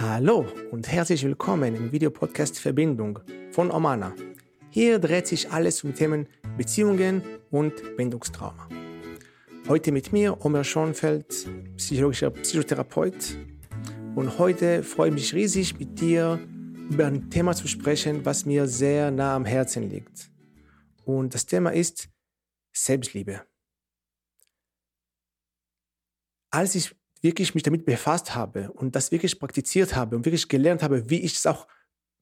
Hallo 0.00 0.46
und 0.70 0.90
herzlich 0.90 1.22
willkommen 1.24 1.74
im 1.74 1.92
Videopodcast 1.92 2.58
Verbindung 2.58 3.18
von 3.50 3.70
Omana. 3.70 4.14
Hier 4.70 4.98
dreht 4.98 5.26
sich 5.26 5.50
alles 5.50 5.84
um 5.84 5.94
Themen 5.94 6.26
Beziehungen 6.56 7.22
und 7.50 7.98
Bindungstrauma. 7.98 8.66
Heute 9.68 9.92
mit 9.92 10.10
mir 10.10 10.42
Omer 10.42 10.64
Schonfeld, 10.64 11.46
psychologischer 11.76 12.30
Psychotherapeut. 12.30 13.36
Und 14.14 14.38
heute 14.38 14.82
freue 14.84 15.10
ich 15.10 15.14
mich 15.14 15.34
riesig, 15.34 15.78
mit 15.78 16.00
dir 16.00 16.40
über 16.88 17.04
ein 17.04 17.28
Thema 17.28 17.54
zu 17.54 17.68
sprechen, 17.68 18.24
was 18.24 18.46
mir 18.46 18.66
sehr 18.66 19.10
nah 19.10 19.36
am 19.36 19.44
Herzen 19.44 19.90
liegt. 19.90 20.30
Und 21.04 21.34
das 21.34 21.44
Thema 21.44 21.74
ist 21.74 22.08
Selbstliebe. 22.72 23.42
Als 26.50 26.74
ich 26.74 26.90
wirklich 27.22 27.54
mich 27.54 27.62
damit 27.62 27.84
befasst 27.84 28.34
habe 28.34 28.72
und 28.72 28.96
das 28.96 29.12
wirklich 29.12 29.38
praktiziert 29.38 29.94
habe 29.94 30.16
und 30.16 30.24
wirklich 30.24 30.48
gelernt 30.48 30.82
habe, 30.82 31.10
wie 31.10 31.20
ich 31.20 31.36
es 31.36 31.46
auch 31.46 31.66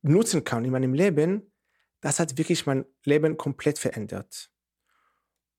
nutzen 0.02 0.44
kann 0.44 0.64
in 0.64 0.72
meinem 0.72 0.94
Leben, 0.94 1.52
das 2.00 2.20
hat 2.20 2.38
wirklich 2.38 2.66
mein 2.66 2.84
Leben 3.04 3.36
komplett 3.36 3.78
verändert. 3.78 4.50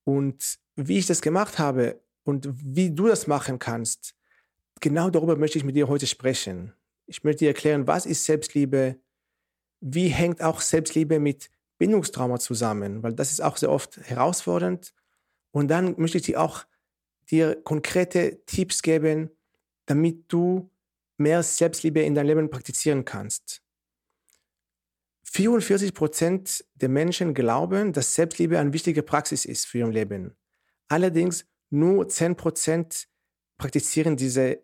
Und 0.04 0.60
wie 0.76 0.98
ich 0.98 1.06
das 1.06 1.22
gemacht 1.22 1.60
habe 1.60 2.02
und 2.24 2.50
wie 2.54 2.92
du 2.92 3.08
das 3.08 3.28
machen 3.28 3.60
kannst, 3.60 4.16
genau 4.80 5.10
darüber 5.10 5.36
möchte 5.36 5.58
ich 5.58 5.64
mit 5.64 5.76
dir 5.76 5.88
heute 5.88 6.08
sprechen. 6.08 6.74
Ich 7.06 7.24
möchte 7.24 7.40
dir 7.40 7.50
erklären, 7.50 7.88
was 7.88 8.06
ist 8.06 8.26
Selbstliebe, 8.26 9.00
wie 9.82 10.08
hängt 10.08 10.42
auch 10.42 10.62
Selbstliebe 10.62 11.20
mit 11.20 11.50
Bindungstrauma 11.78 12.40
zusammen, 12.40 13.04
weil 13.04 13.14
das 13.14 13.32
ist 13.32 13.42
auch 13.42 13.58
sehr 13.58 13.72
oft 13.72 13.98
herausfordernd. 13.98 14.94
Und 15.52 15.70
dann 15.70 15.96
möchte 15.98 16.18
ich 16.18 16.26
dir 16.26 16.42
auch 16.42 16.66
dir 17.32 17.62
konkrete 17.64 18.44
Tipps 18.46 18.82
geben, 18.82 19.30
damit 19.86 20.26
du 20.32 20.72
mehr 21.18 21.44
Selbstliebe 21.44 22.02
in 22.02 22.16
deinem 22.16 22.28
Leben 22.28 22.50
praktizieren 22.50 23.06
kannst. 23.06 23.62
44 25.26 25.94
Prozent 25.94 26.66
der 26.76 26.90
Menschen 26.90 27.34
glauben, 27.34 27.94
dass 27.94 28.16
Selbstliebe 28.16 28.58
eine 28.58 28.74
wichtige 28.74 29.04
Praxis 29.04 29.46
ist 29.46 29.68
für 29.68 29.80
ihr 29.80 29.88
Leben. 29.88 30.36
Allerdings 30.88 31.46
nur 31.70 32.08
10 32.08 32.36
Prozent 32.36 33.08
praktizieren 33.58 34.18
diese, 34.18 34.64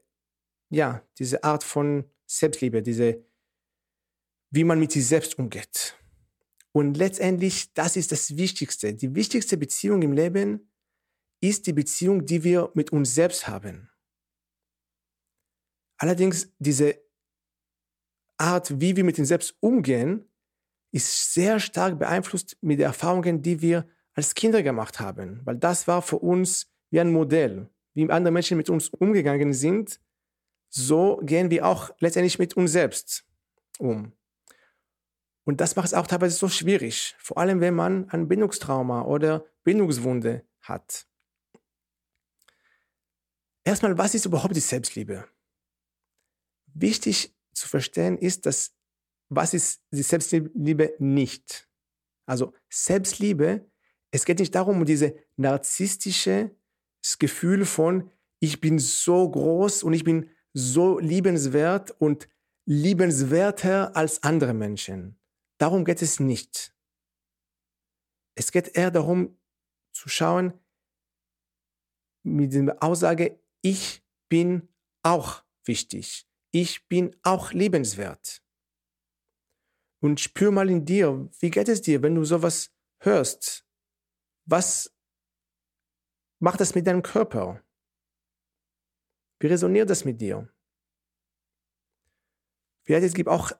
ja, 0.70 1.06
diese 1.20 1.44
Art 1.44 1.64
von 1.64 2.10
Selbstliebe, 2.26 2.82
diese, 2.82 3.24
wie 4.50 4.64
man 4.64 4.80
mit 4.80 4.92
sich 4.92 5.06
selbst 5.06 5.38
umgeht. 5.38 5.96
Und 6.72 6.98
letztendlich, 6.98 7.74
das 7.74 7.96
ist 7.96 8.12
das 8.12 8.36
Wichtigste. 8.36 8.94
Die 8.94 9.14
wichtigste 9.14 9.58
Beziehung 9.58 10.02
im 10.02 10.14
Leben 10.14 10.72
ist 11.42 11.68
die 11.68 11.74
Beziehung, 11.74 12.26
die 12.26 12.44
wir 12.44 12.72
mit 12.74 12.92
uns 12.92 13.14
selbst 13.14 13.48
haben. 13.48 13.90
Allerdings 15.98 16.52
diese 16.60 17.00
Art, 18.38 18.80
wie 18.80 18.96
wir 18.96 19.04
mit 19.04 19.18
uns 19.18 19.30
selbst 19.30 19.56
umgehen, 19.60 20.30
ist 20.92 21.34
sehr 21.34 21.60
stark 21.60 22.00
beeinflusst 22.00 22.58
mit 22.62 22.80
den 22.80 22.86
Erfahrungen, 22.86 23.42
die 23.42 23.62
wir 23.62 23.88
als 24.14 24.34
Kinder 24.34 24.64
gemacht 24.64 25.00
haben. 25.00 25.42
Weil 25.46 25.58
das 25.58 25.88
war 25.88 26.02
für 26.02 26.20
uns 26.20 26.72
wie 26.90 27.00
ein 27.00 27.12
Modell. 27.12 27.70
Wie 27.94 28.10
andere 28.10 28.32
Menschen 28.32 28.58
mit 28.58 28.70
uns 28.70 28.90
umgegangen 28.90 29.54
sind, 29.54 30.00
so 30.70 31.20
gehen 31.24 31.50
wir 31.50 31.66
auch 31.66 31.92
letztendlich 32.00 32.40
mit 32.40 32.56
uns 32.56 32.72
selbst 32.72 33.26
um. 33.80 34.14
Und 35.46 35.62
das 35.62 35.76
macht 35.76 35.88
es 35.88 35.94
auch 35.94 36.08
teilweise 36.08 36.36
so 36.36 36.50
schwierig, 36.50 37.16
vor 37.20 37.38
allem 37.38 37.62
wenn 37.62 37.76
man 37.76 38.10
ein 38.10 38.28
Bindungstrauma 38.28 39.04
oder 39.04 39.46
Bindungswunde 39.64 40.44
hat. 40.62 41.08
Erstmal, 43.66 43.98
was 43.98 44.14
ist 44.14 44.26
überhaupt 44.26 44.56
die 44.56 44.62
Selbstliebe? 44.62 45.28
Wichtig 46.74 47.36
zu 47.54 47.68
verstehen 47.68 48.18
ist, 48.18 48.46
dass 48.46 48.76
was 49.30 49.56
ist 49.56 49.82
die 49.92 50.04
Selbstliebe 50.04 50.96
nicht? 51.00 51.68
Also 52.28 52.54
Selbstliebe, 52.70 53.70
es 54.12 54.24
geht 54.24 54.40
nicht 54.40 54.54
darum, 54.54 54.78
um 54.78 54.86
diese 54.86 55.16
narzisstische 55.36 56.56
Gefühl 57.18 57.66
von, 57.66 58.12
ich 58.40 58.62
bin 58.62 58.78
so 58.78 59.30
groß 59.30 59.84
und 59.84 59.94
ich 59.94 60.04
bin 60.04 60.30
so 60.54 61.00
liebenswert 61.00 61.92
und 62.00 62.28
liebenswerter 62.66 63.96
als 63.96 64.22
andere 64.24 64.54
Menschen. 64.54 65.20
Darum 65.58 65.86
geht 65.86 66.02
es 66.02 66.20
nicht. 66.20 66.76
Es 68.36 68.52
geht 68.52 68.76
eher 68.76 68.92
darum 68.92 69.38
zu 69.94 70.10
schauen, 70.10 70.54
mit 72.24 72.54
der 72.54 72.82
Aussage, 72.84 73.40
ich 73.66 74.04
bin 74.30 74.70
auch 75.02 75.44
wichtig. 75.64 76.28
Ich 76.52 76.88
bin 76.88 77.16
auch 77.24 77.52
lebenswert. 77.52 78.44
Und 80.02 80.20
spür 80.20 80.52
mal 80.52 80.70
in 80.70 80.86
dir, 80.86 81.32
wie 81.40 81.50
geht 81.50 81.68
es 81.68 81.82
dir, 81.82 82.04
wenn 82.04 82.14
du 82.14 82.24
sowas 82.24 82.72
hörst? 83.00 83.66
Was 84.46 84.96
macht 86.40 86.60
das 86.60 86.76
mit 86.76 86.86
deinem 86.86 87.02
Körper? 87.02 87.64
Wie 89.40 89.48
resoniert 89.48 89.90
das 89.90 90.06
mit 90.06 90.22
dir? 90.22 90.48
Vielleicht 92.84 93.08
es 93.08 93.14
gibt 93.16 93.30
auch 93.30 93.52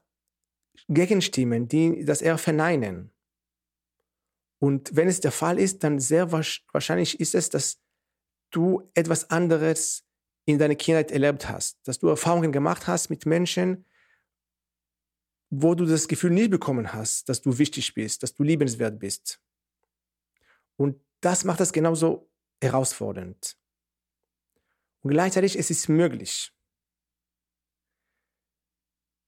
Gegenstimmen, 0.88 1.66
die 1.66 2.04
das 2.04 2.22
eher 2.22 2.38
verneinen. 2.38 3.12
Und 4.60 4.94
wenn 4.94 5.08
es 5.08 5.20
der 5.20 5.32
Fall 5.32 5.58
ist, 5.58 5.82
dann 5.82 5.98
sehr 5.98 6.30
wahrscheinlich 6.30 7.18
ist 7.18 7.34
es, 7.34 7.50
dass 7.50 7.82
du 8.56 8.90
etwas 8.94 9.30
anderes 9.30 10.04
in 10.46 10.58
deiner 10.58 10.76
Kindheit 10.76 11.10
erlebt 11.10 11.48
hast, 11.48 11.78
dass 11.86 11.98
du 11.98 12.08
Erfahrungen 12.08 12.52
gemacht 12.52 12.86
hast 12.86 13.10
mit 13.10 13.26
Menschen, 13.26 13.84
wo 15.50 15.74
du 15.74 15.84
das 15.84 16.08
Gefühl 16.08 16.30
nicht 16.30 16.50
bekommen 16.50 16.92
hast, 16.92 17.28
dass 17.28 17.42
du 17.42 17.58
wichtig 17.58 17.94
bist, 17.94 18.22
dass 18.22 18.34
du 18.34 18.42
liebenswert 18.42 18.98
bist. 18.98 19.40
Und 20.76 21.00
das 21.20 21.44
macht 21.44 21.60
das 21.60 21.72
genauso 21.72 22.30
herausfordernd. 22.62 23.56
Und 25.02 25.10
gleichzeitig 25.10 25.58
es 25.58 25.70
ist 25.70 25.88
möglich. 25.88 26.52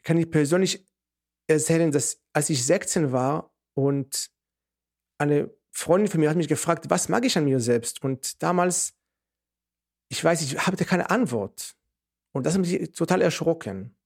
Kann 0.03 0.19
ich 0.19 0.31
persönlich 0.31 0.87
erzählen, 1.47 1.93
dass 1.93 2.21
als 2.33 2.51
ich 2.51 2.65
16 2.65 3.13
war 3.13 3.55
und 3.75 4.31
eine 5.19 5.51
Freundin 5.71 6.11
von 6.11 6.21
mir 6.21 6.31
hat 6.31 6.37
mich 6.37 6.49
gefragt, 6.49 6.91
was 6.91 7.09
mag 7.09 7.25
ich 7.25 7.37
an 7.37 7.45
mir 7.45 7.61
selbst? 7.61 8.03
Und 8.03 8.43
damals 8.43 8.98
ich 10.09 10.23
weiß, 10.23 10.43
ich 10.43 10.67
habe 10.67 10.83
keine 10.85 11.11
Antwort. 11.11 11.77
Und 12.33 12.45
das 12.45 12.55
hat 12.55 12.61
mich 12.61 12.93
total 12.93 13.23
erschrocken. 13.23 13.97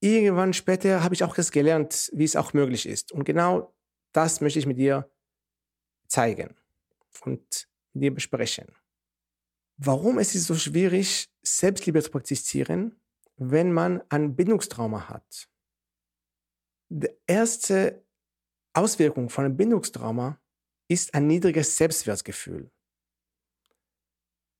Irgendwann 0.00 0.52
später 0.52 1.02
habe 1.02 1.14
ich 1.14 1.24
auch 1.24 1.34
das 1.34 1.50
gelernt, 1.50 2.10
wie 2.12 2.24
es 2.24 2.36
auch 2.36 2.52
möglich 2.52 2.86
ist. 2.86 3.12
Und 3.12 3.24
genau 3.24 3.74
das 4.12 4.40
möchte 4.40 4.58
ich 4.58 4.66
mit 4.66 4.78
dir 4.78 5.10
zeigen 6.08 6.54
und 7.24 7.68
mit 7.94 8.02
dir 8.02 8.14
besprechen. 8.14 8.66
Warum 9.78 10.18
ist 10.18 10.34
es 10.34 10.46
so 10.46 10.54
schwierig, 10.54 11.30
Selbstliebe 11.42 12.02
zu 12.02 12.10
praktizieren, 12.10 13.00
wenn 13.36 13.72
man 13.72 14.02
ein 14.08 14.34
Bindungstrauma 14.34 15.08
hat? 15.08 15.48
Die 16.88 17.10
erste 17.26 18.06
Auswirkung 18.72 19.28
von 19.28 19.44
einem 19.44 19.56
Bindungstrauma 19.56 20.40
ist 20.88 21.14
ein 21.14 21.26
niedriges 21.26 21.76
Selbstwertgefühl. 21.76 22.70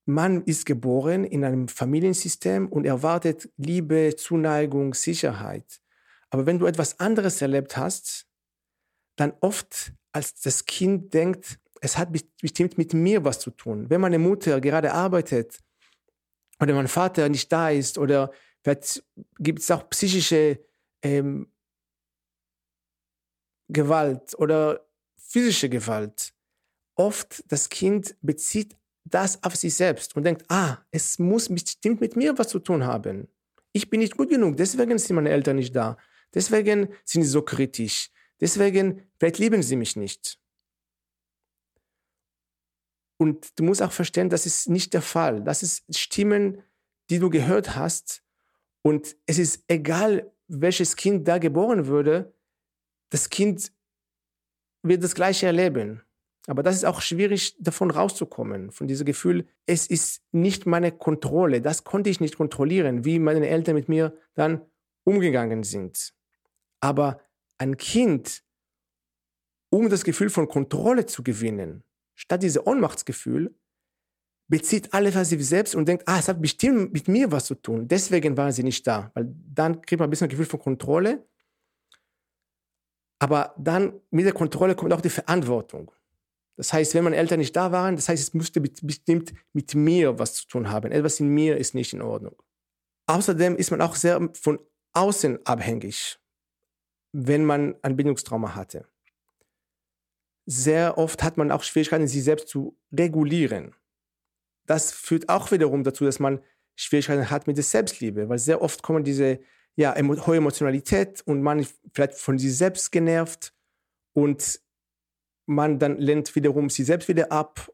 Man 0.09 0.45
ist 0.45 0.67
geboren 0.67 1.25
in 1.25 1.45
einem 1.45 1.67
Familiensystem 1.67 2.69
und 2.69 2.87
erwartet 2.87 3.51
Liebe, 3.57 4.15
Zuneigung, 4.17 4.95
Sicherheit. 4.95 5.81
Aber 6.31 6.47
wenn 6.47 6.61
du 6.61 6.67
etwas 6.67 7.01
anderes 7.01 7.43
erlebt 7.43 7.77
hast, 7.77 8.29
dann 9.17 9.33
oft 9.41 9.93
als 10.13 10.41
das 10.41 10.65
Kind 10.65 11.13
denkt, 11.13 11.59
es 11.81 11.99
hat 11.99 12.11
bestimmt 12.41 12.79
mit 12.79 12.95
mir 12.95 13.25
was 13.25 13.41
zu 13.41 13.51
tun. 13.51 13.91
Wenn 13.91 14.01
meine 14.01 14.19
Mutter 14.19 14.61
gerade 14.61 14.93
arbeitet 14.93 15.59
oder 16.61 16.75
mein 16.75 16.89
Vater 16.89 17.29
nicht 17.29 17.51
da 17.51 17.71
ist 17.71 17.99
oder 17.99 18.31
gibt 19.39 19.59
es 19.59 19.71
auch 19.71 19.89
psychische 19.91 20.61
ähm, 21.03 21.51
Gewalt 23.69 24.39
oder 24.39 24.87
physische 25.17 25.69
Gewalt. 25.69 26.33
Oft 26.95 27.45
das 27.49 27.69
Kind 27.69 28.17
bezieht 28.23 28.77
das 29.11 29.43
auf 29.43 29.57
sich 29.57 29.75
selbst 29.75 30.17
und 30.17 30.25
denkt, 30.25 30.45
ah, 30.49 30.79
es 30.91 31.19
muss 31.19 31.49
bestimmt 31.49 32.01
mit 32.01 32.17
mir 32.17 32.37
was 32.39 32.49
zu 32.49 32.59
tun 32.59 32.85
haben. 32.85 33.29
Ich 33.73 33.89
bin 33.89 34.01
nicht 34.01 34.17
gut 34.17 34.31
genug, 34.31 34.57
deswegen 34.57 34.99
sind 34.99 35.17
meine 35.17 35.31
Eltern 35.31 35.57
nicht 35.57 35.75
da. 35.75 35.97
Deswegen 36.35 36.89
sind 37.05 37.23
sie 37.23 37.29
so 37.29 37.43
kritisch. 37.43 38.11
Deswegen, 38.41 39.03
vielleicht 39.19 39.39
lieben 39.39 39.63
sie 39.63 39.77
mich 39.77 39.97
nicht. 39.97 40.39
Und 43.19 43.59
du 43.59 43.65
musst 43.65 43.83
auch 43.83 43.93
verstehen, 43.93 44.29
das 44.29 44.45
ist 44.45 44.69
nicht 44.69 44.93
der 44.93 45.03
Fall. 45.03 45.43
Das 45.43 45.63
ist 45.63 45.85
Stimmen, 45.97 46.63
die 47.09 47.19
du 47.19 47.31
gehört 47.31 47.77
hast. 47.77 48.23
Und 48.83 49.17
es 49.27 49.39
ist 49.39 49.65
egal, 49.69 50.33
welches 50.49 50.97
Kind 50.97 51.27
da 51.27 51.39
geboren 51.39 51.87
würde, 51.87 52.35
das 53.11 53.31
Kind 53.31 53.73
wird 54.83 55.03
das 55.03 55.15
Gleiche 55.15 55.47
erleben. 55.47 56.03
Aber 56.47 56.63
das 56.63 56.77
ist 56.77 56.85
auch 56.85 57.01
schwierig, 57.01 57.57
davon 57.59 57.91
rauszukommen, 57.91 58.71
von 58.71 58.87
diesem 58.87 59.05
Gefühl, 59.05 59.47
es 59.67 59.87
ist 59.87 60.23
nicht 60.33 60.65
meine 60.65 60.93
Kontrolle, 60.93 61.61
das 61.61 61.83
konnte 61.83 62.09
ich 62.09 62.21
nicht 62.21 62.37
kontrollieren, 62.37 63.05
wie 63.05 63.19
meine 63.19 63.49
Eltern 63.49 63.75
mit 63.75 63.89
mir 63.89 64.17
dann 64.35 64.63
umgegangen 65.05 65.65
sind. 65.65 66.15
Aber 66.81 67.21
ein 67.59 67.77
Kind, 67.77 68.45
um 69.71 69.89
das 69.89 70.05
Gefühl 70.05 70.31
von 70.31 70.47
Kontrolle 70.47 71.07
zu 71.07 71.25
gewinnen, 71.25 71.83
statt 72.15 72.43
dieses 72.43 72.65
Ohnmachtsgefühl, 72.65 73.55
bezieht 74.49 74.95
alles 74.95 75.17
auf 75.17 75.25
sich 75.25 75.47
selbst 75.47 75.75
und 75.75 75.89
denkt, 75.89 76.05
ah, 76.07 76.19
es 76.19 76.29
hat 76.29 76.41
bestimmt 76.41 76.93
mit 76.93 77.09
mir 77.09 77.33
was 77.33 77.47
zu 77.47 77.57
tun. 77.57 77.89
Deswegen 77.89 78.37
waren 78.37 78.53
sie 78.53 78.63
nicht 78.63 78.87
da. 78.87 79.11
Weil 79.15 79.35
dann 79.53 79.83
kriegt 79.83 79.99
man 79.99 80.07
ein 80.07 80.11
bisschen 80.11 80.27
ein 80.27 80.31
Gefühl 80.31 80.47
von 80.47 80.61
Kontrolle. 80.61 81.27
Aber 83.19 83.55
dann 83.59 84.01
mit 84.11 84.25
der 84.25 84.33
Kontrolle 84.33 84.77
kommt 84.77 84.93
auch 84.93 85.01
die 85.01 85.11
Verantwortung. 85.11 85.91
Das 86.57 86.73
heißt, 86.73 86.95
wenn 86.95 87.05
meine 87.05 87.17
Eltern 87.17 87.39
nicht 87.39 87.55
da 87.55 87.71
waren, 87.71 87.97
das 87.97 88.09
heißt, 88.09 88.23
es 88.23 88.35
müsste 88.35 88.61
bestimmt 88.61 89.35
mit 89.53 89.75
mir 89.75 90.19
was 90.19 90.35
zu 90.35 90.47
tun 90.47 90.71
haben. 90.71 90.91
Etwas 90.91 91.21
in 91.21 91.29
mir 91.29 91.57
ist 91.59 91.75
nicht 91.75 91.93
in 91.93 92.03
Ordnung. 92.03 92.35
Außerdem 93.07 93.57
ist 93.57 93.71
man 93.71 93.81
auch 93.81 93.95
sehr 93.95 94.31
von 94.35 94.59
außen 94.93 95.45
abhängig, 95.45 96.19
wenn 97.13 97.45
man 97.45 97.77
ein 97.83 97.97
Bindungstrauma 97.97 98.55
hatte. 98.55 98.87
Sehr 100.47 100.97
oft 100.97 101.23
hat 101.23 101.37
man 101.37 101.51
auch 101.51 101.63
Schwierigkeiten, 101.63 102.09
sich 102.09 102.25
selbst 102.25 102.49
zu 102.49 102.79
regulieren 102.97 103.75
das 104.67 104.93
führt 104.93 105.29
auch 105.29 105.51
wiederum 105.51 105.85
dazu, 105.85 106.05
dass 106.05 106.19
man 106.19 106.41
Schwierigkeiten 106.75 107.31
hat 107.31 107.47
mit 107.47 107.57
der 107.57 107.65
Selbstliebe, 107.65 108.29
weil 108.29 108.39
sehr 108.39 108.61
oft 108.61 108.83
kommen 108.83 109.05
diese 109.05 109.41
ja, 109.77 109.95
hohe 109.97 110.37
Emotionalität 110.37 111.23
und 111.23 111.43
man 111.43 111.67
vielleicht 111.93 112.15
von 112.15 112.39
sich 112.39 112.57
selbst 112.57 112.93
genervt 112.93 113.55
und 114.13 114.61
man 115.47 115.79
dann 115.79 115.99
lehnt 115.99 116.35
wiederum 116.35 116.69
sich 116.69 116.87
selbst 116.87 117.09
wieder 117.09 117.33
ab. 117.33 117.73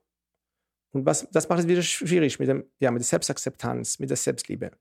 Und 0.93 1.07
was, 1.07 1.29
das 1.31 1.49
macht 1.49 1.61
es 1.61 1.69
wieder 1.69 1.83
schwierig 1.83 2.39
mit, 2.39 2.49
dem, 2.49 2.71
ja, 2.79 2.91
mit 2.91 3.01
der 3.01 3.07
Selbstakzeptanz, 3.07 3.99
mit 3.99 4.11
der 4.11 4.17
Selbstliebe. 4.17 4.73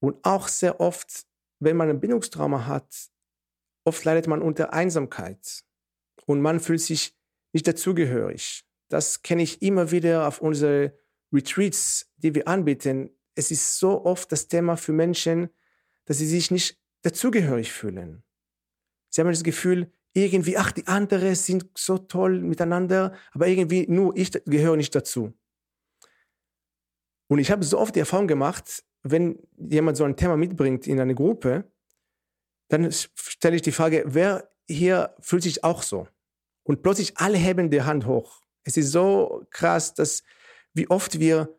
Und 0.00 0.24
auch 0.24 0.48
sehr 0.48 0.80
oft, 0.80 1.26
wenn 1.58 1.76
man 1.76 1.90
ein 1.90 2.00
Bindungstrauma 2.00 2.66
hat, 2.66 3.10
oft 3.84 4.04
leidet 4.04 4.26
man 4.28 4.42
unter 4.42 4.72
Einsamkeit 4.72 5.64
und 6.26 6.40
man 6.40 6.60
fühlt 6.60 6.80
sich 6.80 7.14
nicht 7.52 7.66
dazugehörig. 7.66 8.64
Das 8.88 9.22
kenne 9.22 9.42
ich 9.42 9.62
immer 9.62 9.90
wieder 9.90 10.26
auf 10.26 10.40
unsere 10.40 10.98
Retreats, 11.32 12.10
die 12.16 12.34
wir 12.34 12.48
anbieten. 12.48 13.10
Es 13.34 13.50
ist 13.50 13.78
so 13.78 14.04
oft 14.04 14.30
das 14.32 14.48
Thema 14.48 14.76
für 14.76 14.92
Menschen, 14.92 15.50
dass 16.06 16.18
sie 16.18 16.26
sich 16.26 16.50
nicht 16.50 16.78
dazugehörig 17.02 17.72
fühlen. 17.72 18.22
Sie 19.10 19.20
haben 19.20 19.28
das 19.28 19.44
Gefühl, 19.44 19.92
irgendwie, 20.12 20.56
ach, 20.56 20.72
die 20.72 20.86
anderen 20.86 21.34
sind 21.34 21.66
so 21.76 21.98
toll 21.98 22.40
miteinander, 22.40 23.14
aber 23.32 23.46
irgendwie 23.46 23.86
nur 23.88 24.16
ich 24.16 24.32
gehöre 24.44 24.76
nicht 24.76 24.94
dazu. 24.94 25.32
Und 27.28 27.38
ich 27.38 27.50
habe 27.50 27.64
so 27.64 27.78
oft 27.78 27.94
die 27.94 28.00
Erfahrung 28.00 28.26
gemacht, 28.26 28.84
wenn 29.02 29.38
jemand 29.56 29.96
so 29.96 30.04
ein 30.04 30.16
Thema 30.16 30.36
mitbringt 30.36 30.86
in 30.86 31.00
eine 31.00 31.14
Gruppe, 31.14 31.70
dann 32.68 32.90
stelle 32.90 33.56
ich 33.56 33.62
die 33.62 33.72
Frage, 33.72 34.04
wer 34.06 34.50
hier 34.68 35.14
fühlt 35.20 35.42
sich 35.42 35.64
auch 35.64 35.82
so? 35.82 36.06
Und 36.64 36.82
plötzlich 36.82 37.16
alle 37.16 37.38
heben 37.38 37.70
die 37.70 37.82
Hand 37.82 38.06
hoch. 38.06 38.42
Es 38.64 38.76
ist 38.76 38.92
so 38.92 39.44
krass, 39.50 39.94
dass 39.94 40.22
wie 40.74 40.88
oft 40.90 41.18
wir 41.18 41.56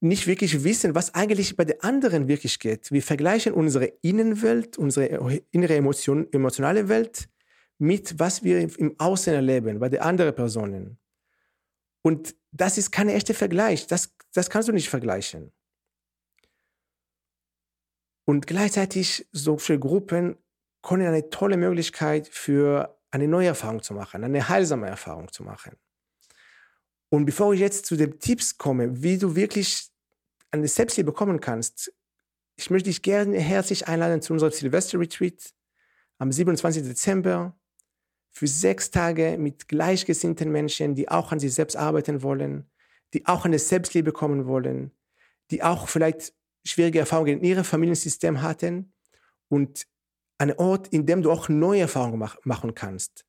nicht 0.00 0.26
wirklich 0.26 0.64
wissen, 0.64 0.94
was 0.94 1.14
eigentlich 1.14 1.56
bei 1.56 1.64
den 1.64 1.80
anderen 1.80 2.26
wirklich 2.26 2.58
geht. 2.58 2.90
Wir 2.90 3.02
vergleichen 3.02 3.54
unsere 3.54 3.86
Innenwelt, 4.02 4.76
unsere 4.76 5.42
innere 5.52 5.76
Emotion, 5.76 6.26
emotionale 6.32 6.88
Welt 6.88 7.28
mit 7.82 8.20
was 8.20 8.44
wir 8.44 8.60
im 8.78 8.94
Außen 9.00 9.34
erleben, 9.34 9.80
bei 9.80 9.88
den 9.88 10.02
anderen 10.02 10.32
Personen. 10.32 11.00
Und 12.02 12.36
das 12.52 12.78
ist 12.78 12.92
kein 12.92 13.08
echter 13.08 13.34
Vergleich. 13.34 13.88
Das, 13.88 14.14
das 14.32 14.48
kannst 14.48 14.68
du 14.68 14.72
nicht 14.72 14.88
vergleichen. 14.88 15.52
Und 18.24 18.46
gleichzeitig 18.46 19.26
solche 19.32 19.80
Gruppen 19.80 20.36
können 20.80 21.08
eine 21.08 21.28
tolle 21.28 21.56
Möglichkeit 21.56 22.28
für 22.28 22.96
eine 23.10 23.26
neue 23.26 23.48
Erfahrung 23.48 23.82
zu 23.82 23.94
machen, 23.94 24.22
eine 24.22 24.48
heilsame 24.48 24.86
Erfahrung 24.86 25.32
zu 25.32 25.42
machen. 25.42 25.76
Und 27.08 27.26
bevor 27.26 27.52
ich 27.52 27.58
jetzt 27.58 27.86
zu 27.86 27.96
den 27.96 28.20
Tipps 28.20 28.56
komme, 28.56 29.02
wie 29.02 29.18
du 29.18 29.34
wirklich 29.34 29.88
eine 30.52 30.68
Selbstliebe 30.68 31.10
bekommen 31.10 31.40
kannst, 31.40 31.92
ich 32.54 32.70
möchte 32.70 32.90
dich 32.90 33.02
gerne 33.02 33.40
herzlich 33.40 33.88
einladen 33.88 34.22
zu 34.22 34.34
unserem 34.34 34.52
Silvester-Retreat 34.52 35.52
am 36.18 36.30
27. 36.30 36.84
Dezember 36.84 37.56
für 38.32 38.46
sechs 38.46 38.90
Tage 38.90 39.36
mit 39.38 39.68
gleichgesinnten 39.68 40.50
Menschen, 40.50 40.94
die 40.94 41.08
auch 41.08 41.32
an 41.32 41.40
sich 41.40 41.54
selbst 41.54 41.76
arbeiten 41.76 42.22
wollen, 42.22 42.70
die 43.14 43.26
auch 43.26 43.44
eine 43.44 43.58
Selbstliebe 43.58 44.06
bekommen 44.06 44.46
wollen, 44.46 44.90
die 45.50 45.62
auch 45.62 45.88
vielleicht 45.88 46.32
schwierige 46.64 47.00
Erfahrungen 47.00 47.38
in 47.38 47.44
ihrem 47.44 47.64
Familiensystem 47.64 48.42
hatten 48.42 48.92
und 49.48 49.86
ein 50.38 50.52
Ort, 50.58 50.88
in 50.88 51.06
dem 51.06 51.22
du 51.22 51.30
auch 51.30 51.48
neue 51.48 51.82
Erfahrungen 51.82 52.26
machen 52.44 52.74
kannst 52.74 53.24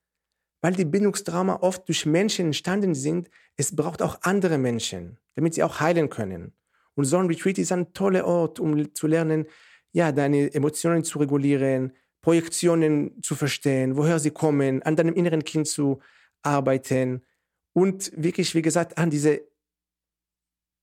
weil 0.63 0.73
die 0.73 0.85
Bindungstrauma 0.85 1.57
oft 1.57 1.89
durch 1.89 2.05
Menschen 2.05 2.45
entstanden 2.45 2.95
sind, 2.95 3.29
es 3.57 3.75
braucht 3.75 4.01
auch 4.01 4.19
andere 4.21 4.57
Menschen, 4.57 5.17
damit 5.35 5.53
sie 5.55 5.61
auch 5.61 5.81
heilen 5.81 6.09
können. 6.09 6.53
Und 6.95 7.03
so 7.03 7.17
ein 7.17 7.27
Retreat 7.27 7.57
ist 7.57 7.73
ein 7.73 7.94
toller 7.94 8.25
Ort, 8.25 8.61
um 8.61 8.95
zu 8.95 9.07
lernen, 9.07 9.45
ja, 9.91 10.13
deine 10.13 10.53
Emotionen 10.53 11.03
zu 11.03 11.19
regulieren, 11.19 11.91
Projektionen 12.24 13.22
zu 13.22 13.36
verstehen, 13.36 13.96
woher 13.96 14.18
sie 14.18 14.31
kommen, 14.31 14.81
an 14.81 14.96
deinem 14.96 15.14
inneren 15.14 15.44
Kind 15.44 15.68
zu 15.68 16.02
arbeiten 16.42 17.24
und 17.74 18.12
wirklich, 18.16 18.56
wie 18.56 18.64
gesagt, 18.64 18.98
an 18.98 19.12
diese 19.12 19.42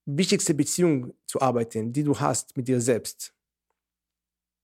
wichtigste 0.06 0.54
Beziehung 0.54 1.12
zu 1.26 1.40
arbeiten, 1.40 1.92
die 1.92 2.04
du 2.04 2.20
hast 2.20 2.56
mit 2.56 2.68
dir 2.68 2.80
selbst. 2.80 3.34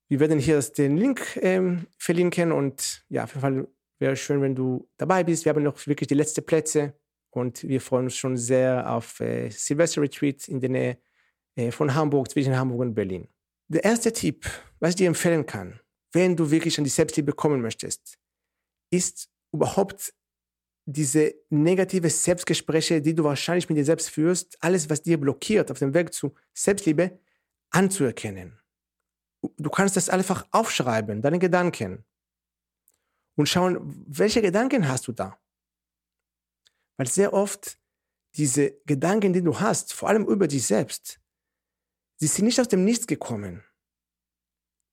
Wir 0.09 0.21
werden 0.21 0.39
hier 0.39 0.61
den 0.61 0.97
Link 0.97 1.37
ähm, 1.43 1.89
verlinken 1.99 2.53
und 2.53 3.05
ja, 3.09 3.25
auf 3.25 3.31
jeden 3.31 3.41
Fall 3.41 3.67
Wäre 3.99 4.17
schön, 4.17 4.43
wenn 4.43 4.55
du 4.55 4.89
dabei 4.99 5.25
bist. 5.25 5.45
Wir 5.45 5.51
haben 5.51 5.63
noch 5.63 5.87
wirklich 5.87 6.09
die 6.09 6.15
letzten 6.15 6.45
Plätze 6.45 6.95
und 7.31 7.63
wir 7.67 7.81
freuen 7.81 8.05
uns 8.05 8.17
schon 8.17 8.37
sehr 8.37 8.91
auf 8.93 9.21
äh, 9.21 9.49
Silvester 9.49 10.03
Retreat 10.03 10.49
in 10.49 10.61
der 10.61 10.71
Nähe 10.71 10.99
äh, 11.55 11.71
von 11.71 11.95
Hamburg, 11.95 12.31
zwischen 12.31 12.57
Hamburg 12.57 12.81
und 12.81 12.95
Berlin. 12.95 13.29
Der 13.69 13.85
erste 13.85 14.13
Tipp, 14.13 14.47
was 14.81 14.91
ich 14.91 14.97
dir 14.97 15.07
empfehlen 15.07 15.47
kann, 15.47 15.81
wenn 16.17 16.35
du 16.35 16.51
wirklich 16.51 16.79
an 16.79 16.85
die 16.85 16.91
Selbstliebe 16.91 17.33
kommen 17.33 17.61
möchtest, 17.61 18.19
ist 18.91 19.29
überhaupt 19.53 20.15
diese 20.87 21.35
negative 21.51 22.09
Selbstgespräche, 22.09 23.03
die 23.03 23.15
du 23.15 23.23
wahrscheinlich 23.25 23.69
mit 23.69 23.77
dir 23.77 23.85
selbst 23.85 24.09
führst, 24.09 24.57
alles, 24.63 24.89
was 24.89 25.03
dir 25.03 25.21
blockiert 25.21 25.71
auf 25.71 25.79
dem 25.79 25.93
Weg 25.93 26.15
zu 26.15 26.35
Selbstliebe, 26.55 27.19
anzuerkennen. 27.71 28.59
Du 29.59 29.69
kannst 29.69 29.97
das 29.97 30.09
einfach 30.09 30.47
aufschreiben, 30.53 31.21
deine 31.21 31.39
Gedanken 31.39 32.05
und 33.37 33.49
schauen, 33.49 33.77
welche 34.09 34.41
Gedanken 34.41 34.89
hast 34.89 35.07
du 35.09 35.13
da? 35.13 35.39
Weil 36.97 37.09
sehr 37.09 37.35
oft 37.35 37.79
diese 38.37 38.71
Gedanken, 38.87 39.35
die 39.35 39.43
du 39.43 39.61
hast, 39.61 39.93
vor 39.93 40.09
allem 40.09 40.27
über 40.27 40.49
dich 40.49 40.67
selbst, 40.67 41.21
sie 42.17 42.27
sind 42.27 42.47
nicht 42.47 42.61
aus 42.61 42.69
dem 42.69 42.85
Nichts 42.85 43.07
gekommen. 43.07 43.63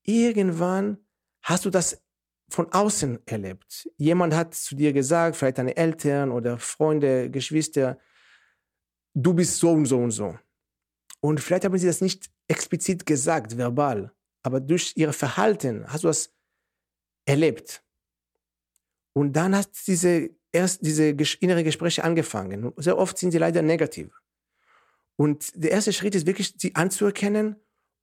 Irgendwann 0.04 1.03
hast 1.44 1.66
du 1.66 1.70
das 1.70 2.02
von 2.50 2.72
außen 2.72 3.20
erlebt. 3.26 3.90
Jemand 3.98 4.34
hat 4.34 4.54
zu 4.54 4.76
dir 4.76 4.94
gesagt, 4.94 5.36
vielleicht 5.36 5.58
deine 5.58 5.76
Eltern 5.76 6.32
oder 6.32 6.58
Freunde, 6.60 7.30
Geschwister, 7.30 7.98
du 9.14 9.34
bist 9.34 9.60
so 9.60 9.72
und 9.72 9.86
so 9.86 9.98
und 9.98 10.12
so. 10.12 10.38
Und 11.20 11.40
vielleicht 11.40 11.66
haben 11.66 11.78
sie 11.78 11.88
das 11.88 12.02
nicht 12.02 12.30
explizit 12.48 13.06
gesagt, 13.06 13.58
verbal, 13.58 14.12
aber 14.44 14.60
durch 14.60 14.94
ihr 14.96 15.14
Verhalten 15.14 15.86
hast 15.88 16.04
du 16.04 16.08
das 16.08 16.34
erlebt. 17.26 17.84
Und 19.14 19.34
dann 19.34 19.56
hat 19.56 19.70
diese, 19.88 20.30
erst 20.52 20.86
diese 20.86 21.10
innere 21.40 21.64
Gespräche 21.64 22.04
angefangen. 22.04 22.74
Sehr 22.78 22.98
oft 22.98 23.18
sind 23.18 23.32
sie 23.32 23.38
leider 23.38 23.62
negativ. 23.62 24.12
Und 25.16 25.52
der 25.56 25.72
erste 25.72 25.94
Schritt 25.94 26.16
ist 26.16 26.26
wirklich, 26.26 26.56
sie 26.58 26.76
anzuerkennen 26.76 27.56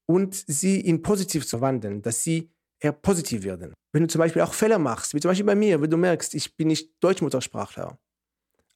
und 0.06 0.34
sie 0.34 0.80
in 0.80 1.02
positiv 1.02 1.46
zu 1.46 1.60
wandeln, 1.60 2.02
dass 2.02 2.22
sie 2.22 2.50
eher 2.80 2.92
positiv 2.92 3.44
werden. 3.44 3.74
Wenn 3.92 4.02
du 4.02 4.08
zum 4.08 4.18
Beispiel 4.18 4.42
auch 4.42 4.54
Fehler 4.54 4.78
machst, 4.78 5.14
wie 5.14 5.20
zum 5.20 5.30
Beispiel 5.30 5.46
bei 5.46 5.54
mir, 5.54 5.80
wenn 5.80 5.90
du 5.90 5.96
merkst, 5.96 6.34
ich 6.34 6.56
bin 6.56 6.68
nicht 6.68 6.92
Deutschmuttersprachler, 7.00 7.98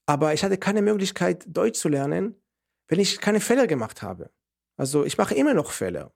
aber 0.06 0.34
ich 0.34 0.44
hatte 0.44 0.58
keine 0.58 0.82
Möglichkeit, 0.82 1.44
Deutsch 1.48 1.78
zu 1.78 1.88
lernen, 1.88 2.36
wenn 2.88 3.00
ich 3.00 3.20
keine 3.20 3.40
Fehler 3.40 3.66
gemacht 3.66 4.02
habe. 4.02 4.30
Also 4.76 5.04
ich 5.04 5.16
mache 5.16 5.34
immer 5.34 5.54
noch 5.54 5.70
Fehler. 5.70 6.12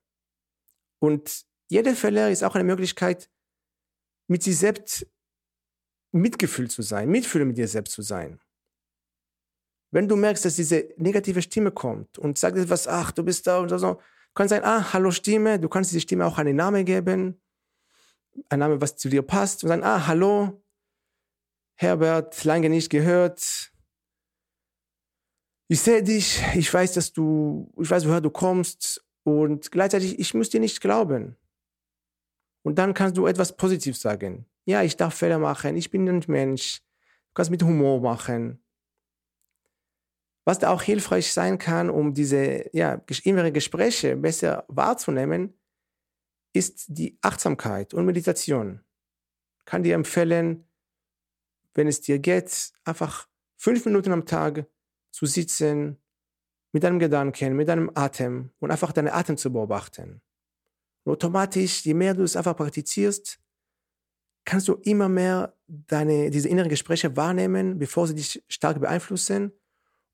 Und 1.00 1.46
jeder 1.68 1.94
Fehler 1.94 2.30
ist 2.30 2.44
auch 2.44 2.54
eine 2.54 2.64
Möglichkeit, 2.64 3.30
mit 4.26 4.42
sich 4.42 4.58
selbst 4.58 5.06
Mitgefühl 6.12 6.68
zu 6.70 6.82
sein, 6.82 7.08
Mitfühl 7.08 7.44
mit 7.44 7.56
dir 7.56 7.68
selbst 7.68 7.92
zu 7.92 8.02
sein. 8.02 8.40
Wenn 9.90 10.08
du 10.08 10.16
merkst, 10.16 10.44
dass 10.44 10.56
diese 10.56 10.88
negative 10.96 11.40
Stimme 11.40 11.70
kommt 11.70 12.18
und 12.18 12.36
sagt 12.36 12.58
etwas, 12.58 12.86
ach, 12.86 13.10
du 13.12 13.22
bist 13.22 13.46
da 13.46 13.58
und 13.58 13.70
so, 13.70 14.00
kann 14.34 14.48
sein, 14.48 14.64
ah, 14.64 14.92
hallo 14.92 15.10
Stimme, 15.10 15.58
du 15.58 15.68
kannst 15.68 15.90
dieser 15.90 16.00
Stimme 16.00 16.26
auch 16.26 16.36
einen 16.38 16.56
Namen 16.56 16.84
geben, 16.84 17.40
ein 18.48 18.58
Name, 18.58 18.80
was 18.80 18.96
zu 18.96 19.08
dir 19.08 19.22
passt, 19.22 19.62
und 19.62 19.68
sagen, 19.68 19.84
ah, 19.84 20.06
hallo, 20.06 20.62
Herbert, 21.76 22.44
lange 22.44 22.68
nicht 22.70 22.90
gehört. 22.90 23.72
Ich 25.68 25.80
sehe 25.80 26.02
dich, 26.02 26.42
ich 26.54 26.72
weiß, 26.72 26.94
dass 26.94 27.12
du, 27.12 27.70
ich 27.80 27.90
weiß, 27.90 28.06
woher 28.06 28.20
du 28.20 28.30
kommst 28.30 29.04
Und 29.22 29.70
gleichzeitig, 29.70 30.18
ich 30.18 30.32
muss 30.32 30.48
dir 30.48 30.60
nicht 30.60 30.80
glauben. 30.80 31.36
Und 32.62 32.78
dann 32.78 32.94
kannst 32.94 33.16
du 33.16 33.26
etwas 33.26 33.56
Positives 33.56 34.00
sagen. 34.00 34.46
Ja, 34.64 34.82
ich 34.82 34.96
darf 34.96 35.14
Fehler 35.14 35.38
machen, 35.38 35.76
ich 35.76 35.90
bin 35.90 36.08
ein 36.08 36.24
Mensch. 36.26 36.80
Du 37.28 37.34
kannst 37.34 37.50
mit 37.50 37.62
Humor 37.62 38.00
machen. 38.00 38.62
Was 40.46 40.58
da 40.58 40.70
auch 40.70 40.82
hilfreich 40.82 41.32
sein 41.32 41.58
kann, 41.58 41.90
um 41.90 42.14
diese 42.14 42.68
ja, 42.72 43.02
innere 43.22 43.52
Gespräche 43.52 44.16
besser 44.16 44.64
wahrzunehmen, 44.68 45.57
ist 46.58 46.86
die 46.88 47.18
Achtsamkeit 47.22 47.94
und 47.94 48.04
Meditation. 48.04 48.80
Kann 49.64 49.82
dir 49.82 49.94
empfehlen, 49.94 50.68
wenn 51.74 51.86
es 51.86 52.00
dir 52.00 52.18
geht, 52.18 52.72
einfach 52.84 53.28
fünf 53.56 53.84
Minuten 53.84 54.12
am 54.12 54.26
Tag 54.26 54.66
zu 55.10 55.26
sitzen, 55.26 55.98
mit 56.72 56.82
deinem 56.82 56.98
Gedanken, 56.98 57.56
mit 57.56 57.68
deinem 57.68 57.90
Atem 57.94 58.50
und 58.58 58.70
einfach 58.70 58.92
deinen 58.92 59.08
Atem 59.08 59.36
zu 59.36 59.52
beobachten. 59.52 60.20
Und 61.04 61.12
automatisch, 61.12 61.84
je 61.84 61.94
mehr 61.94 62.14
du 62.14 62.22
es 62.22 62.36
einfach 62.36 62.56
praktizierst, 62.56 63.40
kannst 64.44 64.68
du 64.68 64.74
immer 64.74 65.08
mehr 65.08 65.54
deine, 65.66 66.30
diese 66.30 66.48
inneren 66.48 66.68
Gespräche 66.68 67.16
wahrnehmen, 67.16 67.78
bevor 67.78 68.06
sie 68.06 68.14
dich 68.14 68.42
stark 68.48 68.80
beeinflussen. 68.80 69.52